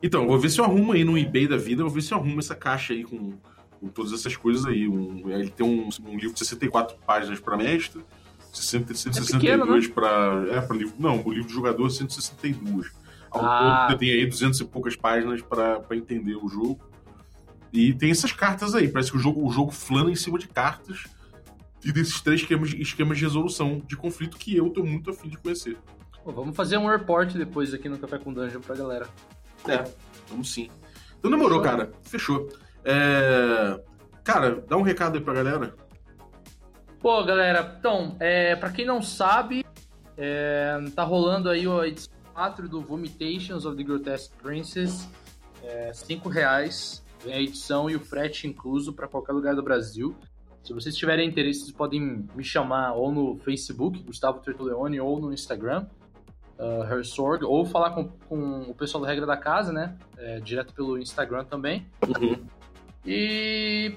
Então, 0.00 0.22
eu 0.22 0.28
vou 0.28 0.38
ver 0.38 0.50
se 0.50 0.60
eu 0.60 0.64
arrumo 0.64 0.92
aí 0.92 1.02
no 1.02 1.16
eBay 1.16 1.48
da 1.48 1.56
vida, 1.56 1.80
eu 1.80 1.86
vou 1.86 1.94
ver 1.94 2.02
se 2.02 2.12
eu 2.12 2.18
arrumo 2.18 2.38
essa 2.38 2.54
caixa 2.54 2.92
aí 2.92 3.02
com, 3.02 3.32
com 3.80 3.88
todas 3.88 4.12
essas 4.12 4.36
coisas 4.36 4.64
aí. 4.66 4.88
Um, 4.88 5.28
ele 5.30 5.50
tem 5.50 5.66
um, 5.66 5.88
um 6.06 6.16
livro 6.16 6.32
de 6.32 6.38
64 6.40 6.96
páginas 7.06 7.40
para 7.40 7.56
mestre, 7.56 8.04
60, 8.52 8.94
162 8.94 9.88
para. 9.88 10.46
É, 10.50 10.60
para 10.60 10.76
livro. 10.76 10.94
Não, 10.98 11.22
o 11.24 11.30
livro 11.32 11.48
de 11.48 11.54
jogador 11.54 11.88
162. 11.90 12.90
Ao 13.30 13.44
Ah. 13.44 13.86
todo, 13.88 13.92
você 13.92 13.98
tem 13.98 14.10
aí 14.12 14.26
200 14.26 14.60
e 14.60 14.64
poucas 14.64 14.94
páginas 14.96 15.42
para 15.42 15.82
entender 15.92 16.36
o 16.36 16.48
jogo. 16.48 16.80
E 17.72 17.92
tem 17.92 18.10
essas 18.10 18.30
cartas 18.32 18.74
aí. 18.74 18.88
Parece 18.88 19.10
que 19.10 19.16
o 19.16 19.20
jogo, 19.20 19.44
o 19.44 19.50
jogo 19.50 19.72
flana 19.72 20.10
em 20.10 20.14
cima 20.14 20.38
de 20.38 20.46
cartas 20.46 21.04
e 21.84 21.90
desses 21.90 22.20
três 22.20 22.40
esquemas, 22.40 22.72
esquemas 22.72 23.18
de 23.18 23.24
resolução 23.24 23.82
de 23.86 23.96
conflito 23.96 24.36
que 24.36 24.56
eu 24.56 24.70
tô 24.70 24.84
muito 24.84 25.10
afim 25.10 25.28
de 25.28 25.36
conhecer. 25.36 25.76
Pô, 26.22 26.30
vamos 26.32 26.54
fazer 26.56 26.78
um 26.78 26.86
report 26.88 27.32
depois 27.34 27.74
aqui 27.74 27.88
no 27.88 27.98
Café 27.98 28.18
com 28.18 28.32
Dungeon 28.32 28.60
pra 28.60 28.76
galera. 28.76 29.08
É, 29.68 29.84
vamos 30.30 30.52
sim. 30.52 30.70
Então 31.18 31.30
demorou, 31.30 31.60
Fechou. 31.60 31.76
cara. 31.78 31.92
Fechou. 32.04 32.48
É... 32.84 33.80
Cara, 34.22 34.62
dá 34.68 34.76
um 34.76 34.82
recado 34.82 35.16
aí 35.16 35.24
pra 35.24 35.34
galera. 35.34 35.74
Pô, 37.00 37.22
galera, 37.22 37.76
então, 37.78 38.16
é, 38.18 38.56
pra 38.56 38.70
quem 38.70 38.86
não 38.86 39.02
sabe, 39.02 39.64
é, 40.16 40.78
tá 40.94 41.02
rolando 41.02 41.50
aí 41.50 41.66
a 41.66 41.86
edição 41.86 42.14
4 42.32 42.68
do 42.68 42.80
Vomitations 42.80 43.64
of 43.64 43.76
the 43.76 43.82
Grotesque 43.82 44.34
Princess. 44.42 45.08
É, 45.62 45.92
5 45.92 46.28
reais. 46.28 47.04
Vem 47.22 47.34
a 47.34 47.40
edição 47.40 47.88
e 47.88 47.96
o 47.96 48.00
frete 48.00 48.46
incluso 48.46 48.92
pra 48.92 49.08
qualquer 49.08 49.32
lugar 49.32 49.54
do 49.54 49.62
Brasil. 49.62 50.14
Se 50.62 50.72
vocês 50.72 50.96
tiverem 50.96 51.28
interesse, 51.28 51.60
vocês 51.60 51.72
podem 51.72 52.26
me 52.34 52.42
chamar 52.42 52.94
ou 52.94 53.12
no 53.12 53.36
Facebook, 53.38 54.02
Gustavo 54.02 54.40
Tertuleone, 54.40 54.98
ou 54.98 55.20
no 55.20 55.32
Instagram, 55.32 55.86
uh, 56.58 56.90
Hersorg, 56.90 57.44
ou 57.44 57.64
falar 57.66 57.90
com, 57.90 58.08
com 58.28 58.62
o 58.62 58.74
pessoal 58.74 59.02
da 59.02 59.08
Regra 59.08 59.26
da 59.26 59.36
Casa, 59.36 59.72
né? 59.72 59.96
É, 60.16 60.40
direto 60.40 60.72
pelo 60.72 60.98
Instagram 60.98 61.44
também. 61.44 61.86
E 63.06 63.94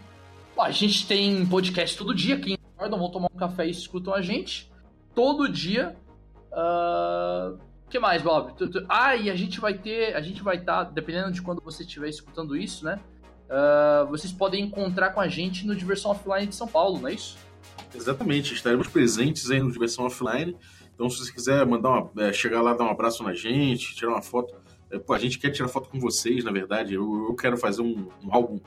a 0.60 0.72
gente 0.72 1.08
tem 1.08 1.46
podcast 1.46 1.98
todo 1.98 2.13
dia 2.13 2.36
aqui 2.36 2.54
em 2.54 2.58
Jordan, 2.80 2.98
vão 2.98 3.12
tomar 3.12 3.30
um 3.34 3.38
café 3.38 3.67
e 3.67 3.72
escutam 3.72 4.13
a 4.13 4.22
gente. 4.22 4.70
Todo 5.15 5.48
dia. 5.48 5.96
ah, 6.52 7.54
O 7.86 7.89
que 7.89 8.00
mais, 8.00 8.22
Bob? 8.22 8.54
Ah, 8.89 9.15
e 9.15 9.30
a 9.30 9.36
gente 9.36 9.60
vai 9.60 9.74
ter, 9.74 10.15
a 10.15 10.22
gente 10.22 10.43
vai 10.43 10.58
estar, 10.58 10.84
dependendo 10.86 11.32
de 11.32 11.41
quando 11.41 11.62
você 11.62 11.84
estiver 11.84 12.10
escutando 12.10 12.56
isso, 12.56 12.84
né? 12.84 13.00
ah, 13.50 14.06
vocês 14.10 14.32
podem 14.34 14.65
encontrar 14.65 15.12
com 15.12 15.22
a 15.22 15.28
gente 15.28 15.65
no 15.65 15.76
Diversão 15.76 16.12
Offline 16.12 16.48
de 16.48 16.56
São 16.56 16.67
Paulo, 16.67 17.00
não 17.00 17.08
é 17.08 17.13
isso? 17.13 17.38
Exatamente, 17.96 18.54
estaremos 18.54 18.88
presentes 18.88 19.50
aí 19.50 19.62
no 19.62 19.72
Diversão 19.72 20.06
Offline. 20.06 20.56
Então, 20.93 21.10
se 21.10 21.20
você 21.20 21.32
quiser 21.32 21.65
mandar 21.65 21.89
uma, 21.89 22.12
é, 22.24 22.34
chegar 22.34 22.62
lá, 22.62 22.74
dar 22.74 22.84
um 22.84 22.89
abraço 22.89 23.24
na 23.24 23.34
gente, 23.34 23.96
tirar 23.96 24.10
uma 24.12 24.22
foto. 24.22 24.54
é, 24.91 24.98
pô, 24.98 25.13
a 25.13 25.20
gente 25.20 25.38
quer 25.38 25.52
tirar 25.52 25.70
foto 25.70 25.89
com 25.89 26.00
vocês, 26.00 26.43
na 26.43 26.52
verdade. 26.52 26.96
Eu, 26.96 27.28
eu 27.30 27.36
quero 27.36 27.56
fazer 27.56 27.82
um, 27.82 28.10
um 28.24 28.34
álbum 28.34 28.60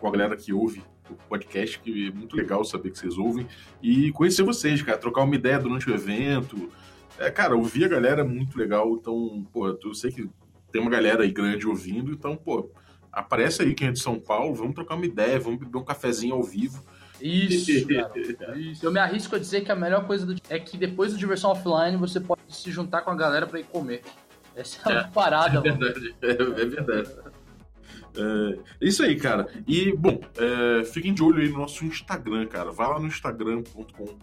com 0.00 0.08
a 0.08 0.10
galera 0.10 0.36
que 0.36 0.52
ouve 0.52 0.82
o 1.10 1.14
podcast, 1.28 1.78
que 1.78 2.08
é 2.08 2.10
muito 2.10 2.36
legal 2.36 2.64
saber 2.64 2.90
que 2.90 2.98
vocês 2.98 3.16
ouvem. 3.16 3.46
E 3.82 4.10
conhecer 4.12 4.42
vocês, 4.42 4.82
cara, 4.82 4.98
trocar 4.98 5.22
uma 5.22 5.34
ideia 5.34 5.58
durante 5.58 5.88
o 5.90 5.94
evento. 5.94 6.70
É, 7.18 7.30
cara, 7.30 7.56
ouvir 7.56 7.84
a 7.84 7.88
galera 7.88 8.20
é 8.22 8.24
muito 8.24 8.58
legal. 8.58 8.92
Então, 9.00 9.46
pô, 9.52 9.68
eu 9.68 9.94
sei 9.94 10.10
que 10.10 10.28
tem 10.72 10.82
uma 10.82 10.90
galera 10.90 11.22
aí 11.22 11.30
grande 11.30 11.66
ouvindo, 11.66 12.10
então, 12.12 12.36
pô, 12.36 12.70
aparece 13.12 13.62
aí 13.62 13.72
quem 13.74 13.88
é 13.88 13.92
de 13.92 14.00
São 14.00 14.18
Paulo, 14.20 14.54
vamos 14.54 14.74
trocar 14.74 14.96
uma 14.96 15.06
ideia, 15.06 15.38
vamos 15.38 15.58
beber 15.60 15.78
um 15.78 15.84
cafezinho 15.84 16.34
ao 16.34 16.42
vivo. 16.42 16.82
Isso, 17.22 17.86
cara. 17.88 18.58
Isso. 18.58 18.84
Eu 18.84 18.92
me 18.92 18.98
arrisco 18.98 19.34
a 19.36 19.38
dizer 19.38 19.62
que 19.62 19.72
a 19.72 19.76
melhor 19.76 20.06
coisa 20.06 20.26
do- 20.26 20.34
é 20.50 20.58
que 20.58 20.76
depois 20.76 21.12
do 21.12 21.18
Diversão 21.18 21.50
Offline 21.52 21.96
você 21.96 22.20
pode 22.20 22.42
se 22.48 22.70
juntar 22.70 23.00
com 23.02 23.10
a 23.10 23.14
galera 23.16 23.46
pra 23.46 23.58
ir 23.60 23.64
comer. 23.64 24.02
Essa 24.54 24.90
é 24.92 24.98
a 24.98 25.04
parada, 25.04 25.58
É 25.66 25.70
mano. 25.70 25.78
verdade, 25.78 26.14
é, 26.22 26.30
é 26.30 26.64
verdade. 26.66 27.10
É 28.80 28.86
isso 28.86 29.02
aí, 29.02 29.16
cara. 29.16 29.46
E, 29.66 29.94
bom, 29.96 30.20
é, 30.36 30.84
fiquem 30.84 31.12
de 31.12 31.22
olho 31.22 31.40
aí 31.40 31.48
no 31.48 31.58
nosso 31.58 31.84
Instagram, 31.84 32.46
cara. 32.46 32.70
Vai 32.70 32.88
lá 32.88 32.98
no 32.98 33.06
instagram.com 33.06 34.16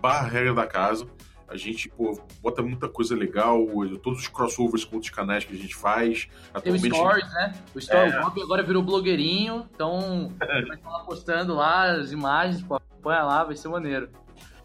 barra 0.00 0.28
regra 0.28 0.54
da 0.54 0.66
casa. 0.66 1.06
A 1.50 1.56
gente, 1.56 1.88
pô, 1.88 2.16
bota 2.40 2.62
muita 2.62 2.88
coisa 2.88 3.16
legal, 3.16 3.66
todos 4.00 4.20
os 4.20 4.28
crossovers 4.28 4.84
com 4.84 4.96
outros 4.96 5.12
canais 5.12 5.44
que 5.44 5.52
a 5.52 5.58
gente 5.58 5.74
faz. 5.74 6.28
Tem 6.62 6.72
o 6.72 6.76
Atualmente, 6.76 6.94
Stories, 6.94 7.32
né? 7.32 7.54
O 7.74 7.78
Story 7.80 8.10
É. 8.10 8.20
Bob 8.20 8.40
agora 8.40 8.62
virou 8.62 8.84
blogueirinho, 8.84 9.66
então 9.74 10.32
vai 10.38 10.62
estar 10.62 10.88
lá 10.88 11.00
postando 11.00 11.54
lá 11.56 11.90
as 11.90 12.12
imagens, 12.12 12.62
pô, 12.62 12.76
acompanha 12.76 13.24
lá, 13.24 13.42
vai 13.42 13.56
ser 13.56 13.66
maneiro. 13.68 14.08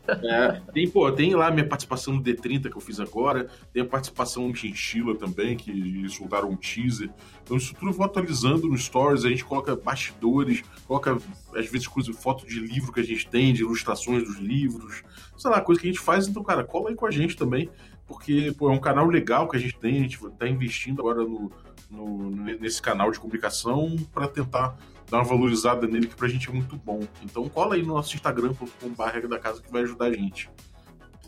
É, 0.08 0.62
tem, 0.74 0.89
pô, 0.89 1.12
tem 1.12 1.34
lá 1.36 1.50
minha 1.52 1.68
participação 1.68 2.13
no 2.13 2.22
D30 2.22 2.70
que 2.70 2.76
eu 2.78 2.82
fiz 2.82 3.00
agora, 3.00 3.48
tem 3.74 3.82
a 3.82 3.86
participação 3.86 4.48
no 4.48 4.56
Chinchilla 4.56 5.15
também, 5.15 5.56
que 5.58 6.08
soltaram 6.10 6.50
um 6.50 6.56
teaser. 6.56 7.10
Então 7.44 7.58
isso 7.58 7.74
tudo 7.74 7.89
eu 7.89 7.94
vou 7.94 8.06
atualizando 8.06 8.68
no 8.68 8.78
Stories, 8.78 9.26
a 9.26 9.30
gente 9.30 9.44
coloca 9.46 9.76
bastidores, 9.76 10.63
coloca 10.88 11.18
às 11.56 11.65
vezes 11.68 11.88
coisa, 11.88 12.13
foto 12.13 12.46
de 12.46 12.60
livro 12.60 12.91
que 12.91 13.00
a 13.00 13.04
gente 13.04 13.28
tem, 13.28 13.54
de 13.54 13.62
ilustrações 13.62 14.24
dos 14.24 14.38
livros, 14.38 15.04
sei 15.38 15.50
lá, 15.52 15.62
coisa 15.62 15.80
que 15.82 15.88
a 15.88 15.91
gente 15.91 16.02
faz, 16.02 16.28
então, 16.28 16.44
cara, 16.44 16.63
cola 16.63 16.89
aí 16.89 16.96
com 16.96 17.06
a 17.06 17.12
gente 17.12 17.36
também, 17.36 17.70
porque, 18.08 18.54
pô, 18.58 18.70
é 18.70 18.74
um 18.74 18.80
canal 18.80 19.08
legal 19.08 19.48
que 19.48 19.58
a 19.58 19.60
gente 19.60 19.78
tem, 19.80 19.98
a 19.98 20.02
gente 20.02 20.20
tá 20.38 20.48
investindo 20.48 21.00
agora 21.02 21.24
no, 21.24 21.52
no- 21.89 22.30
nesse 22.30 22.82
canal 22.82 23.10
de 23.12 23.20
publicação 23.20 23.96
para 24.13 24.28
tentar 24.28 24.78
dar 25.10 25.18
uma 25.20 25.24
valorizada 25.26 25.88
nele, 25.88 26.08
que 26.08 26.15
pra 26.15 26.28
gente 26.28 26.50
é 26.50 26.54
muito 26.54 26.76
bom. 26.78 27.02
Então 27.24 27.48
cola 27.50 27.76
aí 27.76 27.82
no 27.82 27.94
nosso 27.94 28.15
Instagram.com.br 28.15 29.04
regra 29.12 29.28
da 29.30 29.39
casa 29.39 29.62
que 29.62 29.72
vai 29.72 29.84
ajudar 29.84 30.06
a 30.08 30.13
gente. 30.13 30.50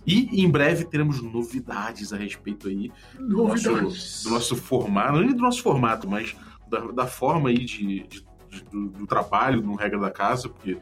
E 0.06 0.42
em 0.42 0.50
breve 0.50 0.86
teremos 0.86 1.22
novidades 1.22 2.14
a 2.14 2.18
respeito 2.18 2.68
aí 2.70 2.92
do 3.20 3.44
nosso, 3.48 4.24
do 4.24 4.30
nosso 4.30 4.56
formato, 4.56 5.14
não 5.14 5.22
é 5.30 5.34
do 5.34 5.42
nosso 5.42 5.62
formato, 5.62 6.10
mas 6.10 6.36
da, 6.70 6.80
da 6.92 7.06
forma 7.08 7.50
aí 7.50 7.58
de, 7.66 8.04
de- 8.04 8.26
de- 8.50 8.64
do, 8.72 8.88
do 8.90 9.06
trabalho 9.08 9.62
no 9.62 9.76
Regra 9.76 10.00
da 10.00 10.10
Casa, 10.10 10.48
porque, 10.48 10.78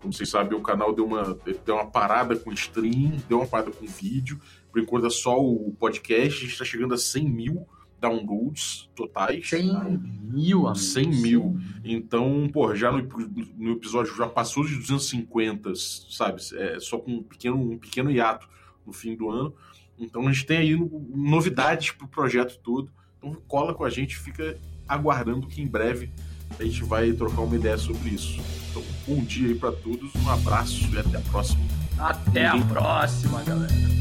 como 0.00 0.12
vocês 0.12 0.28
sabem, 0.30 0.58
o 0.58 0.62
canal 0.62 0.94
deu 0.94 1.04
uma, 1.04 1.38
deu 1.64 1.74
uma 1.74 1.86
parada 1.90 2.34
com 2.36 2.50
stream, 2.52 3.12
deu 3.28 3.38
uma 3.38 3.46
parada 3.46 3.70
com 3.70 3.86
vídeo, 3.86 4.40
por 4.72 4.80
enquanto 4.80 5.06
é 5.06 5.10
só 5.10 5.38
o 5.38 5.72
podcast, 5.78 6.38
a 6.38 6.42
gente 6.42 6.52
está 6.52 6.64
chegando 6.64 6.94
a 6.94 6.98
100 6.98 7.28
mil 7.28 7.66
downloads 8.00 8.88
totais. 8.94 9.48
100 9.48 10.00
mil, 10.22 10.66
amigo. 10.66 10.74
100 10.74 11.06
mil. 11.08 11.60
Então, 11.84 12.48
pô, 12.52 12.74
já 12.74 12.90
no, 12.90 13.02
no 13.58 13.72
episódio 13.72 14.16
já 14.16 14.26
passou 14.26 14.64
de 14.64 14.76
250, 14.76 15.72
sabe? 16.10 16.40
É, 16.54 16.80
só 16.80 16.98
com 16.98 17.12
um 17.12 17.22
pequeno, 17.22 17.72
um 17.72 17.78
pequeno 17.78 18.10
hiato 18.10 18.48
no 18.86 18.92
fim 18.92 19.14
do 19.14 19.30
ano. 19.30 19.54
Então 19.98 20.26
a 20.26 20.32
gente 20.32 20.46
tem 20.46 20.56
aí 20.56 20.90
novidades 21.14 21.90
pro 21.90 22.08
projeto 22.08 22.58
todo. 22.62 22.90
Então 23.18 23.36
cola 23.46 23.74
com 23.74 23.84
a 23.84 23.90
gente, 23.90 24.16
fica 24.16 24.58
aguardando 24.88 25.46
que 25.46 25.60
em 25.60 25.66
breve 25.66 26.10
a 26.58 26.64
gente 26.64 26.82
vai 26.84 27.12
trocar 27.12 27.42
uma 27.42 27.54
ideia 27.54 27.78
sobre 27.78 28.10
isso. 28.10 28.40
Então, 28.70 28.82
bom 29.06 29.22
dia 29.22 29.48
aí 29.48 29.54
pra 29.54 29.70
todos, 29.70 30.10
um 30.16 30.30
abraço 30.30 30.88
e 30.92 30.98
até 30.98 31.18
a 31.18 31.20
próxima. 31.20 31.60
Até 31.98 32.46
a 32.46 32.58
próxima, 32.64 33.42
galera. 33.42 33.99